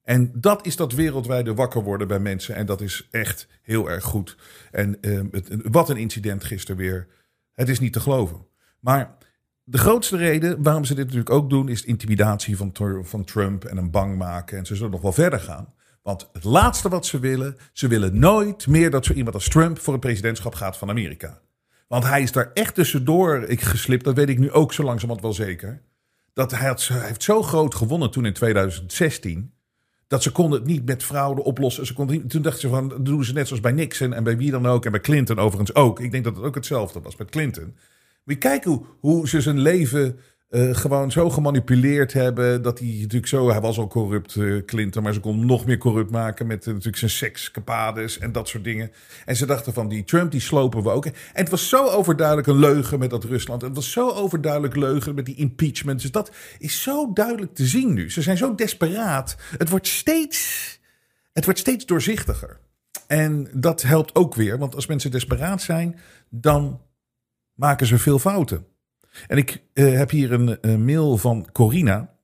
En 0.02 0.32
dat 0.34 0.66
is 0.66 0.76
dat 0.76 0.92
wereldwijde 0.92 1.54
wakker 1.54 1.82
worden 1.82 2.08
bij 2.08 2.18
mensen. 2.18 2.54
En 2.54 2.66
dat 2.66 2.80
is 2.80 3.08
echt 3.10 3.48
heel 3.62 3.90
erg 3.90 4.04
goed. 4.04 4.36
En 4.70 4.98
het, 5.30 5.48
wat 5.62 5.88
een 5.88 5.96
incident 5.96 6.44
gisteren 6.44 6.76
weer. 6.76 7.08
Het 7.54 7.68
is 7.68 7.80
niet 7.80 7.92
te 7.92 8.00
geloven. 8.00 8.46
Maar 8.80 9.16
de 9.64 9.78
grootste 9.78 10.16
reden 10.16 10.62
waarom 10.62 10.84
ze 10.84 10.94
dit 10.94 11.04
natuurlijk 11.04 11.30
ook 11.30 11.50
doen, 11.50 11.68
is 11.68 11.84
intimidatie 11.84 12.56
van, 12.56 12.72
van 13.02 13.24
Trump 13.24 13.64
en 13.64 13.76
een 13.76 13.90
bang 13.90 14.16
maken. 14.16 14.58
En 14.58 14.66
ze 14.66 14.74
zullen 14.74 14.90
nog 14.90 15.00
wel 15.00 15.12
verder 15.12 15.40
gaan. 15.40 15.74
Want 16.02 16.28
het 16.32 16.44
laatste 16.44 16.88
wat 16.88 17.06
ze 17.06 17.18
willen, 17.18 17.56
ze 17.72 17.88
willen 17.88 18.18
nooit 18.18 18.66
meer 18.66 18.90
dat 18.90 19.04
zo 19.04 19.12
iemand 19.12 19.34
als 19.34 19.48
Trump 19.48 19.78
voor 19.78 19.92
het 19.92 20.02
presidentschap 20.02 20.54
gaat 20.54 20.76
van 20.76 20.88
Amerika. 20.88 21.40
Want 21.88 22.04
hij 22.04 22.22
is 22.22 22.32
daar 22.32 22.50
echt 22.54 22.74
tussendoor 22.74 23.42
ik 23.42 23.60
geslipt, 23.60 24.04
dat 24.04 24.14
weet 24.14 24.28
ik 24.28 24.38
nu 24.38 24.50
ook 24.50 24.72
zo 24.72 24.82
langzamerhand 24.82 25.24
wel 25.24 25.46
zeker. 25.46 25.82
Dat 26.32 26.50
hij, 26.50 26.74
heeft 26.88 27.22
zo 27.22 27.42
groot 27.42 27.74
gewonnen 27.74 28.10
toen 28.10 28.24
in 28.24 28.32
2016. 28.32 29.52
Dat 30.06 30.22
ze 30.22 30.32
konden 30.32 30.58
het 30.58 30.68
niet 30.68 30.86
met 30.86 31.02
fraude 31.02 31.42
oplossen. 31.42 31.86
Ze 31.86 31.94
konden, 31.94 32.26
toen 32.26 32.42
dachten 32.42 32.60
ze 32.60 32.68
van, 32.68 32.94
doen 33.00 33.24
ze 33.24 33.32
net 33.32 33.46
zoals 33.46 33.62
bij 33.62 33.72
Nixon 33.72 34.12
en 34.12 34.24
bij 34.24 34.36
wie 34.36 34.50
dan 34.50 34.66
ook. 34.66 34.84
En 34.84 34.90
bij 34.90 35.00
Clinton 35.00 35.38
overigens 35.38 35.74
ook. 35.74 36.00
Ik 36.00 36.10
denk 36.10 36.24
dat 36.24 36.36
het 36.36 36.44
ook 36.44 36.54
hetzelfde 36.54 37.00
was 37.00 37.16
met 37.16 37.30
Clinton. 37.30 37.76
je 38.24 38.36
kijken 38.36 38.70
hoe, 38.70 38.84
hoe 39.00 39.28
ze 39.28 39.40
zijn 39.40 39.58
leven 39.58 40.18
eh, 40.50 40.74
gewoon 40.74 41.10
zo 41.10 41.30
gemanipuleerd 41.30 42.12
hebben. 42.12 42.62
Dat 42.62 42.78
hij 42.78 42.88
natuurlijk 42.88 43.26
zo. 43.26 43.50
Hij 43.50 43.60
was 43.60 43.78
al 43.78 43.86
corrupt, 43.86 44.36
eh, 44.36 44.64
Clinton. 44.66 45.02
Maar 45.02 45.12
ze 45.12 45.20
kon 45.20 45.38
hem 45.38 45.46
nog 45.46 45.66
meer 45.66 45.78
corrupt 45.78 46.10
maken. 46.10 46.46
Met 46.46 46.60
eh, 46.60 46.66
natuurlijk 46.66 46.96
zijn 46.96 47.10
sekscapades 47.10 48.18
en 48.18 48.32
dat 48.32 48.48
soort 48.48 48.64
dingen. 48.64 48.92
En 49.24 49.36
ze 49.36 49.46
dachten 49.46 49.72
van 49.72 49.88
die 49.88 50.04
Trump, 50.04 50.30
die 50.30 50.40
slopen 50.40 50.82
we 50.82 50.90
ook. 50.90 51.06
En 51.06 51.12
het 51.32 51.48
was 51.48 51.68
zo 51.68 51.86
overduidelijk 51.86 52.46
een 52.48 52.58
leugen 52.58 52.98
met 52.98 53.10
dat 53.10 53.24
Rusland. 53.24 53.62
Het 53.62 53.74
was 53.74 53.92
zo 53.92 54.10
overduidelijk 54.10 54.76
leugen 54.76 55.14
met 55.14 55.26
die 55.26 55.36
impeachment. 55.36 56.00
Dus 56.00 56.10
dat 56.10 56.30
is 56.58 56.82
zo 56.82 57.12
duidelijk 57.12 57.54
te 57.54 57.66
zien 57.66 57.94
nu. 57.94 58.10
Ze 58.10 58.22
zijn 58.22 58.36
zo 58.36 58.54
desperaat. 58.54 59.36
Het 59.58 59.68
wordt 59.68 59.86
steeds. 59.86 60.78
Het 61.32 61.44
wordt 61.44 61.60
steeds 61.60 61.86
doorzichtiger. 61.86 62.60
En 63.06 63.48
dat 63.52 63.82
helpt 63.82 64.14
ook 64.14 64.34
weer. 64.34 64.58
Want 64.58 64.74
als 64.74 64.86
mensen 64.86 65.10
desperaat 65.10 65.62
zijn, 65.62 65.98
dan 66.28 66.80
maken 67.54 67.86
ze 67.86 67.98
veel 67.98 68.18
fouten. 68.18 68.66
En 69.26 69.36
ik 69.36 69.62
eh, 69.72 69.92
heb 69.92 70.10
hier 70.10 70.32
een, 70.32 70.58
een 70.60 70.84
mail 70.84 71.16
van 71.16 71.46
Corina. 71.52 72.18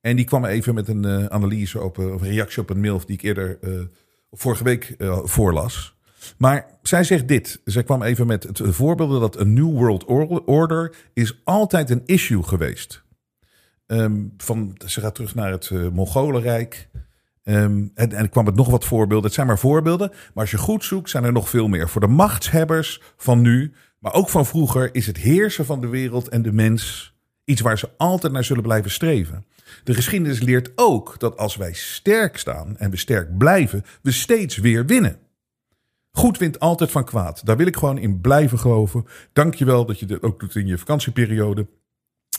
En 0.00 0.16
die 0.16 0.24
kwam 0.24 0.44
even 0.44 0.74
met 0.74 0.88
een 0.88 1.04
eh, 1.04 1.24
analyse 1.24 1.82
op, 1.82 1.98
eh, 1.98 2.14
of 2.14 2.20
een 2.20 2.28
reactie 2.28 2.62
op 2.62 2.70
een 2.70 2.80
mail 2.80 3.00
die 3.06 3.16
ik 3.16 3.22
eerder 3.22 3.58
eh, 3.60 3.70
vorige 4.30 4.64
week 4.64 4.94
eh, 4.98 5.18
voorlas. 5.22 5.94
Maar 6.38 6.66
zij 6.82 7.04
zegt 7.04 7.28
dit. 7.28 7.60
Zij 7.64 7.82
kwam 7.82 8.02
even 8.02 8.26
met 8.26 8.42
het 8.42 8.60
voorbeeld 8.64 9.20
dat 9.20 9.36
een 9.40 9.52
New 9.52 9.70
World 9.72 10.04
Order 10.46 10.96
is 11.12 11.40
altijd 11.44 11.90
een 11.90 12.02
issue 12.04 12.42
geweest. 12.42 13.04
Ehm, 13.86 14.24
van, 14.36 14.76
ze 14.86 15.00
gaat 15.00 15.14
terug 15.14 15.34
naar 15.34 15.50
het 15.50 15.70
eh 15.70 15.88
Mongolenrijk. 15.88 16.88
Ehm, 17.42 17.86
en, 17.94 18.12
en 18.12 18.28
kwam 18.28 18.44
met 18.44 18.54
nog 18.54 18.70
wat 18.70 18.84
voorbeelden. 18.84 19.24
Het 19.24 19.34
zijn 19.34 19.46
maar 19.46 19.58
voorbeelden. 19.58 20.08
Maar 20.10 20.42
als 20.42 20.50
je 20.50 20.58
goed 20.58 20.84
zoekt, 20.84 21.10
zijn 21.10 21.24
er 21.24 21.32
nog 21.32 21.48
veel 21.48 21.68
meer. 21.68 21.88
Voor 21.88 22.00
de 22.00 22.06
machtshebbers 22.06 23.02
van 23.16 23.40
nu, 23.40 23.72
maar 24.06 24.14
ook 24.14 24.28
van 24.28 24.46
vroeger, 24.46 24.94
is 24.94 25.06
het 25.06 25.16
heersen 25.16 25.64
van 25.64 25.80
de 25.80 25.86
wereld 25.86 26.28
en 26.28 26.42
de 26.42 26.52
mens 26.52 27.14
iets 27.44 27.60
waar 27.60 27.78
ze 27.78 27.90
altijd 27.96 28.32
naar 28.32 28.44
zullen 28.44 28.62
blijven 28.62 28.90
streven. 28.90 29.46
De 29.84 29.94
geschiedenis 29.94 30.40
leert 30.40 30.70
ook 30.74 31.18
dat 31.18 31.38
als 31.38 31.56
wij 31.56 31.72
sterk 31.72 32.36
staan 32.36 32.76
en 32.76 32.90
we 32.90 32.96
sterk 32.96 33.38
blijven, 33.38 33.84
we 34.02 34.10
steeds 34.10 34.56
weer 34.56 34.86
winnen. 34.86 35.18
Goed 36.10 36.38
wint 36.38 36.60
altijd 36.60 36.90
van 36.90 37.04
kwaad. 37.04 37.46
Daar 37.46 37.56
wil 37.56 37.66
ik 37.66 37.76
gewoon 37.76 37.98
in 37.98 38.20
blijven 38.20 38.58
geloven. 38.58 39.06
Dank 39.32 39.54
je 39.54 39.64
wel 39.64 39.86
dat 39.86 39.98
je 40.00 40.06
dit 40.06 40.22
ook 40.22 40.40
doet 40.40 40.54
in 40.54 40.66
je 40.66 40.78
vakantieperiode. 40.78 41.66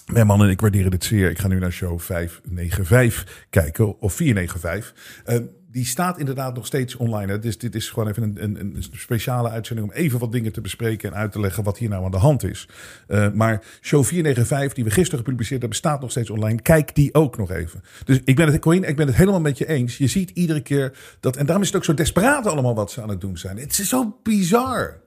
Mijn 0.05 0.27
man 0.27 0.43
en 0.43 0.49
ik 0.49 0.61
waarderen 0.61 0.91
dit 0.91 1.03
zeer. 1.03 1.29
Ik 1.29 1.39
ga 1.39 1.47
nu 1.47 1.59
naar 1.59 1.71
show 1.71 1.99
595 1.99 3.45
kijken, 3.49 3.99
of 3.99 4.13
495. 4.13 4.95
Uh, 5.25 5.47
die 5.77 5.85
staat 5.85 6.19
inderdaad 6.19 6.55
nog 6.55 6.65
steeds 6.65 6.95
online. 6.95 7.39
Dit 7.39 7.75
is 7.75 7.89
gewoon 7.89 8.09
even 8.09 8.23
een, 8.23 8.43
een, 8.43 8.59
een, 8.59 8.85
speciale 8.91 9.49
uitzending 9.49 9.87
om 9.87 9.93
even 9.93 10.19
wat 10.19 10.31
dingen 10.31 10.51
te 10.51 10.61
bespreken 10.61 11.11
en 11.11 11.17
uit 11.17 11.31
te 11.31 11.39
leggen 11.39 11.63
wat 11.63 11.77
hier 11.77 11.89
nou 11.89 12.05
aan 12.05 12.11
de 12.11 12.17
hand 12.17 12.43
is. 12.43 12.67
Uh, 13.07 13.31
maar 13.31 13.63
show 13.81 14.03
495, 14.03 14.73
die 14.73 14.83
we 14.83 14.91
gisteren 14.91 15.19
gepubliceerd 15.19 15.59
hebben, 15.59 15.77
staat 15.77 16.01
nog 16.01 16.11
steeds 16.11 16.29
online. 16.29 16.61
Kijk 16.61 16.95
die 16.95 17.13
ook 17.13 17.37
nog 17.37 17.51
even. 17.51 17.83
Dus 18.05 18.19
ik 18.25 18.35
ben 18.35 18.45
het, 18.45 18.65
ik 18.65 18.95
ben 18.95 19.07
het 19.07 19.15
helemaal 19.15 19.41
met 19.41 19.57
je 19.57 19.67
eens. 19.67 19.97
Je 19.97 20.07
ziet 20.07 20.29
iedere 20.29 20.61
keer 20.61 20.97
dat, 21.19 21.35
en 21.35 21.45
daarom 21.45 21.63
is 21.63 21.69
het 21.69 21.77
ook 21.77 21.85
zo 21.85 21.93
desperaat 21.93 22.47
allemaal 22.47 22.75
wat 22.75 22.91
ze 22.91 23.01
aan 23.01 23.09
het 23.09 23.21
doen 23.21 23.37
zijn. 23.37 23.57
Het 23.57 23.79
is 23.79 23.89
zo 23.89 24.19
bizar. 24.23 24.99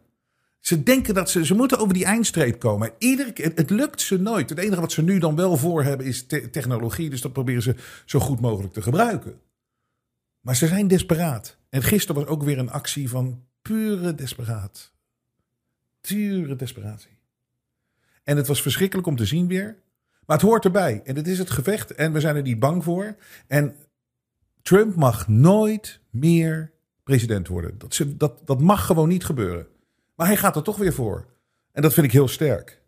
Ze 0.61 0.83
denken 0.83 1.15
dat 1.15 1.31
ze, 1.31 1.47
ze 1.47 1.55
moeten 1.55 1.79
over 1.79 1.95
die 1.95 2.05
eindstreep 2.05 2.59
komen. 2.59 2.91
Iedere 2.99 3.33
keer, 3.33 3.53
het 3.55 3.71
lukt 3.71 4.01
ze 4.01 4.21
nooit. 4.21 4.51
Het 4.51 4.59
enige 4.59 4.81
wat 4.81 4.93
ze 4.93 5.03
nu 5.03 5.19
dan 5.19 5.37
wel 5.37 5.57
voor 5.57 5.83
hebben 5.83 6.07
is 6.07 6.27
te 6.27 6.51
technologie. 6.51 7.11
Dus 7.11 7.21
dat 7.21 7.33
proberen 7.33 7.63
ze 7.63 7.75
zo 8.05 8.19
goed 8.19 8.41
mogelijk 8.41 8.73
te 8.73 8.83
gebruiken. 8.83 9.50
Maar 10.41 10.57
ze 10.57 10.67
zijn 10.67 10.89
desperaat. 10.89 11.57
En 11.69 11.83
gisteren 11.83 12.23
was 12.23 12.31
ook 12.31 12.43
weer 12.43 12.59
een 12.59 12.71
actie 12.71 13.09
van 13.09 13.45
pure 13.63 14.15
desperaat. 14.15 14.93
Pure 16.01 16.57
desperatie. 16.57 17.19
En 18.25 18.37
het 18.37 18.47
was 18.47 18.63
verschrikkelijk 18.63 19.09
om 19.09 19.17
te 19.17 19.27
zien 19.27 19.47
weer. 19.47 19.77
Maar 20.27 20.37
het 20.37 20.47
hoort 20.47 20.65
erbij. 20.65 21.03
En 21.05 21.17
het 21.17 21.27
is 21.27 21.39
het 21.39 21.51
gevecht. 21.51 21.95
En 21.95 22.13
we 22.13 22.21
zijn 22.21 22.37
er 22.37 22.43
niet 22.43 22.59
bang 22.59 22.85
voor. 22.85 23.17
En 23.47 23.77
Trump 24.63 24.95
mag 24.95 25.29
nooit 25.29 26.01
meer 26.11 26.73
president 27.03 27.49
worden. 27.49 27.79
Dat, 27.79 28.05
dat, 28.07 28.47
dat 28.47 28.61
mag 28.61 28.87
gewoon 28.87 29.09
niet 29.09 29.25
gebeuren. 29.25 29.67
Maar 30.15 30.27
hij 30.27 30.37
gaat 30.37 30.57
er 30.57 30.63
toch 30.63 30.77
weer 30.77 30.93
voor. 30.93 31.27
En 31.73 31.83
dat 31.83 31.95
vind 31.95 32.07
ik 32.07 32.13
heel 32.13 32.29
sterk. 32.29 32.80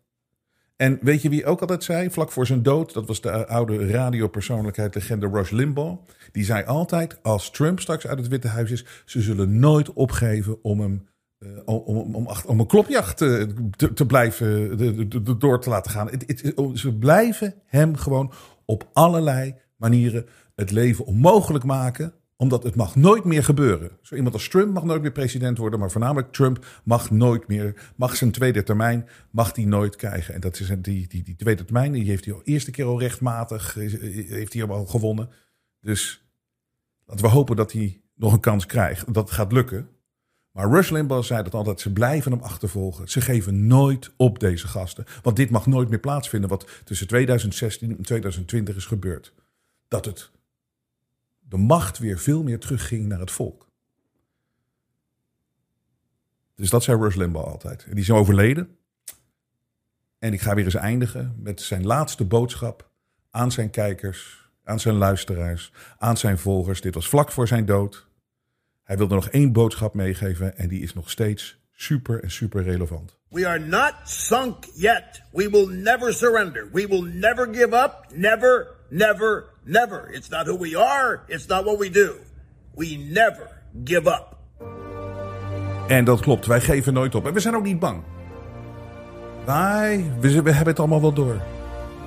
En 0.75 0.97
weet 1.01 1.21
je 1.21 1.29
wie 1.29 1.45
ook 1.45 1.61
altijd 1.61 1.83
zei, 1.83 2.09
vlak 2.09 2.31
voor 2.31 2.45
zijn 2.45 2.63
dood, 2.63 2.93
dat 2.93 3.07
was 3.07 3.21
de 3.21 3.47
oude 3.47 3.87
radiopersoonlijkheid, 3.87 4.95
legende 4.95 5.27
Rush 5.27 5.51
Limbaugh. 5.51 6.01
Die 6.31 6.43
zei 6.43 6.65
altijd, 6.65 7.23
als 7.23 7.51
Trump 7.51 7.79
straks 7.79 8.07
uit 8.07 8.17
het 8.17 8.27
Witte 8.27 8.47
Huis 8.47 8.71
is, 8.71 8.85
ze 9.05 9.21
zullen 9.21 9.59
nooit 9.59 9.93
opgeven 9.93 10.63
om 10.63 10.79
hem 10.79 11.07
uh, 11.39 11.49
om, 11.65 11.75
om, 11.75 12.15
om, 12.15 12.27
om, 12.45 12.59
een 12.59 12.67
klopjacht 12.67 13.17
te, 13.17 13.53
te, 13.75 13.93
te 13.93 14.05
blijven 14.05 14.77
de, 14.77 15.07
de, 15.07 15.37
door 15.37 15.61
te 15.61 15.69
laten 15.69 15.91
gaan. 15.91 16.09
Het, 16.09 16.53
ze 16.73 16.93
blijven 16.93 17.53
hem 17.65 17.95
gewoon 17.95 18.33
op 18.65 18.89
allerlei 18.93 19.55
manieren 19.77 20.25
het 20.55 20.71
leven 20.71 21.05
onmogelijk 21.05 21.63
maken 21.63 22.13
omdat 22.35 22.63
het 22.63 22.75
mag 22.75 22.95
nooit 22.95 23.23
meer 23.23 23.43
gebeuren. 23.43 23.91
Zo 24.01 24.15
iemand 24.15 24.33
als 24.33 24.47
Trump 24.47 24.73
mag 24.73 24.83
nooit 24.83 25.01
meer 25.01 25.11
president 25.11 25.57
worden, 25.57 25.79
maar 25.79 25.91
voornamelijk 25.91 26.31
Trump 26.31 26.65
mag 26.83 27.11
nooit 27.11 27.47
meer, 27.47 27.91
mag 27.95 28.15
zijn 28.15 28.31
tweede 28.31 28.63
termijn, 28.63 29.07
mag 29.31 29.51
die 29.51 29.67
nooit 29.67 29.95
krijgen. 29.95 30.33
En 30.33 30.39
dat 30.39 30.59
is 30.59 30.67
die, 30.67 31.07
die, 31.07 31.23
die 31.23 31.35
tweede 31.35 31.63
termijn, 31.63 31.91
die 31.91 32.03
heeft 32.05 32.25
hij 32.25 32.33
al 32.33 32.43
eerste 32.43 32.71
keer 32.71 32.85
al 32.85 32.99
rechtmatig, 32.99 33.73
heeft 33.73 34.53
hij 34.53 34.67
al 34.67 34.85
gewonnen. 34.85 35.29
Dus 35.79 36.27
laten 37.05 37.25
we 37.25 37.31
hopen 37.31 37.55
dat 37.55 37.71
hij 37.71 38.01
nog 38.15 38.33
een 38.33 38.39
kans 38.39 38.65
krijgt, 38.65 39.13
dat 39.13 39.31
gaat 39.31 39.51
lukken. 39.51 39.87
Maar 40.51 40.69
Rush 40.69 40.89
Limbaugh 40.89 41.27
zei 41.27 41.43
dat 41.43 41.53
altijd, 41.53 41.79
ze 41.79 41.93
blijven 41.93 42.31
hem 42.31 42.41
achtervolgen. 42.41 43.09
Ze 43.09 43.21
geven 43.21 43.67
nooit 43.67 44.11
op 44.17 44.39
deze 44.39 44.67
gasten. 44.67 45.05
Want 45.21 45.35
dit 45.35 45.49
mag 45.49 45.65
nooit 45.65 45.89
meer 45.89 45.99
plaatsvinden 45.99 46.49
wat 46.49 46.67
tussen 46.83 47.07
2016 47.07 47.97
en 47.97 48.03
2020 48.03 48.75
is 48.75 48.85
gebeurd. 48.85 49.33
Dat 49.87 50.05
het 50.05 50.31
de 51.53 51.59
macht 51.59 51.97
weer 51.97 52.19
veel 52.19 52.43
meer 52.43 52.59
terugging 52.59 53.07
naar 53.07 53.19
het 53.19 53.31
volk. 53.31 53.67
Dus 56.55 56.69
dat 56.69 56.83
zei 56.83 56.97
Rush 56.97 57.15
Limbaugh 57.15 57.47
altijd. 57.47 57.83
En 57.83 57.91
die 57.91 58.03
is 58.03 58.11
overleden. 58.11 58.77
En 60.19 60.33
ik 60.33 60.41
ga 60.41 60.55
weer 60.55 60.65
eens 60.65 60.75
eindigen 60.75 61.35
met 61.37 61.61
zijn 61.61 61.85
laatste 61.85 62.25
boodschap 62.25 62.89
aan 63.31 63.51
zijn 63.51 63.69
kijkers, 63.69 64.49
aan 64.63 64.79
zijn 64.79 64.95
luisteraars, 64.95 65.71
aan 65.97 66.17
zijn 66.17 66.37
volgers. 66.37 66.81
Dit 66.81 66.93
was 66.93 67.09
vlak 67.09 67.31
voor 67.31 67.47
zijn 67.47 67.65
dood. 67.65 68.07
Hij 68.83 68.97
wilde 68.97 69.15
nog 69.15 69.29
één 69.29 69.51
boodschap 69.51 69.93
meegeven 69.93 70.57
en 70.57 70.67
die 70.67 70.81
is 70.81 70.93
nog 70.93 71.09
steeds 71.09 71.57
super 71.71 72.23
en 72.23 72.31
super 72.31 72.63
relevant. 72.63 73.17
We 73.29 73.47
are 73.47 73.59
not 73.59 73.93
sunk 74.03 74.65
yet. 74.75 75.21
We 75.31 75.49
will 75.49 75.67
never 75.67 76.13
surrender. 76.13 76.69
We 76.71 76.87
will 76.87 77.01
never 77.01 77.47
give 77.53 77.75
up. 77.75 78.05
Never, 78.13 78.67
never, 78.93 79.43
never. 79.63 80.09
It's 80.11 80.29
not 80.29 80.47
who 80.47 80.57
we 80.57 80.75
are. 80.75 81.21
It's 81.27 81.47
not 81.47 81.65
what 81.65 81.79
we 81.79 81.89
do. 81.89 82.15
We 82.75 82.97
never 83.09 83.49
give 83.83 84.07
up. 84.07 84.37
En 85.87 86.05
dat 86.05 86.19
klopt, 86.19 86.45
wij 86.45 86.61
geven 86.61 86.93
nooit 86.93 87.15
op. 87.15 87.27
En 87.27 87.33
we 87.33 87.39
zijn 87.39 87.55
ook 87.55 87.63
niet 87.63 87.79
bang. 87.79 88.03
Wij, 89.45 90.11
we, 90.19 90.41
we 90.41 90.51
hebben 90.51 90.67
het 90.67 90.79
allemaal 90.79 91.01
wel 91.01 91.13
door. 91.13 91.41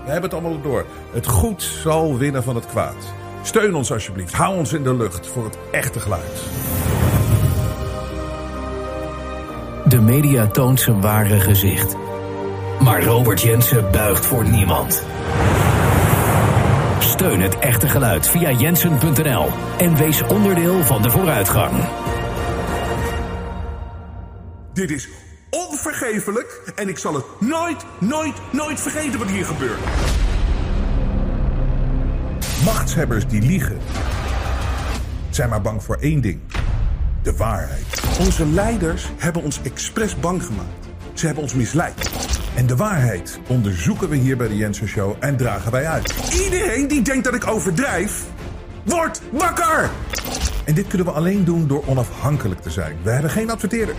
We 0.05 0.13
hebben 0.13 0.23
het 0.23 0.33
allemaal 0.33 0.53
wel 0.53 0.71
door. 0.71 0.87
Het 1.13 1.27
goed 1.27 1.63
zal 1.63 2.19
winnen 2.19 2.43
van 2.43 2.55
het 2.55 2.67
kwaad. 2.67 3.13
Steun 3.43 3.75
ons 3.75 3.93
alsjeblieft. 3.93 4.33
Hou 4.33 4.57
ons 4.57 4.73
in 4.73 4.83
de 4.83 4.95
lucht 4.95 5.27
voor 5.27 5.45
het 5.45 5.59
echte 5.71 6.01
geluid. 6.01 6.43
De 9.85 10.01
media 10.01 10.47
toont 10.47 10.81
zijn 10.81 11.01
ware 11.01 11.41
gezicht. 11.41 11.97
Maar 12.81 13.05
Robert 13.05 13.41
Jensen 13.41 13.91
buigt 13.91 14.27
voor 14.27 14.49
niemand. 14.49 15.05
Steun 17.17 17.41
het 17.41 17.59
echte 17.59 17.89
geluid 17.89 18.29
via 18.29 18.51
jensen.nl 18.51 19.49
en 19.79 19.97
wees 19.97 20.23
onderdeel 20.23 20.85
van 20.85 21.03
de 21.03 21.11
vooruitgang. 21.11 21.89
Dit 24.73 24.91
is 24.91 25.09
onvergeeflijk 25.51 26.73
en 26.75 26.89
ik 26.89 26.99
zal 26.99 27.15
het 27.15 27.25
nooit, 27.41 27.85
nooit, 27.99 28.35
nooit 28.53 28.81
vergeten 28.81 29.19
wat 29.19 29.29
hier 29.29 29.45
gebeurt. 29.45 29.79
Machtshebbers 32.65 33.27
die 33.27 33.43
liegen 33.43 33.79
zijn 35.31 35.49
maar 35.49 35.63
bang 35.63 35.83
voor 35.83 35.97
één 35.97 36.21
ding: 36.21 36.41
de 37.23 37.37
waarheid. 37.37 38.03
Onze 38.21 38.47
leiders 38.47 39.11
hebben 39.17 39.43
ons 39.43 39.61
expres 39.63 40.17
bang 40.21 40.45
gemaakt. 40.45 40.87
Ze 41.15 41.27
hebben 41.27 41.43
ons 41.43 41.55
misleid. 41.55 42.16
En 42.57 42.67
de 42.67 42.77
waarheid 42.77 43.41
onderzoeken 43.49 44.09
we 44.09 44.17
hier 44.17 44.37
bij 44.37 44.49
de 44.49 44.57
Jensen 44.57 44.89
Show 44.89 45.15
en 45.21 45.37
dragen 45.37 45.73
wij 45.73 45.87
uit. 45.87 46.15
Iedereen 46.45 46.89
die 46.89 47.03
denkt 47.03 47.25
dat 47.25 47.35
ik 47.35 47.47
overdrijf, 47.47 48.25
wordt 48.85 49.23
wakker! 49.33 49.91
En 50.65 50.75
dit 50.75 50.87
kunnen 50.87 51.07
we 51.07 51.13
alleen 51.13 51.45
doen 51.45 51.67
door 51.67 51.85
onafhankelijk 51.87 52.61
te 52.61 52.71
zijn. 52.71 52.97
We 53.03 53.11
hebben 53.11 53.31
geen 53.31 53.51
adverteerders. 53.51 53.99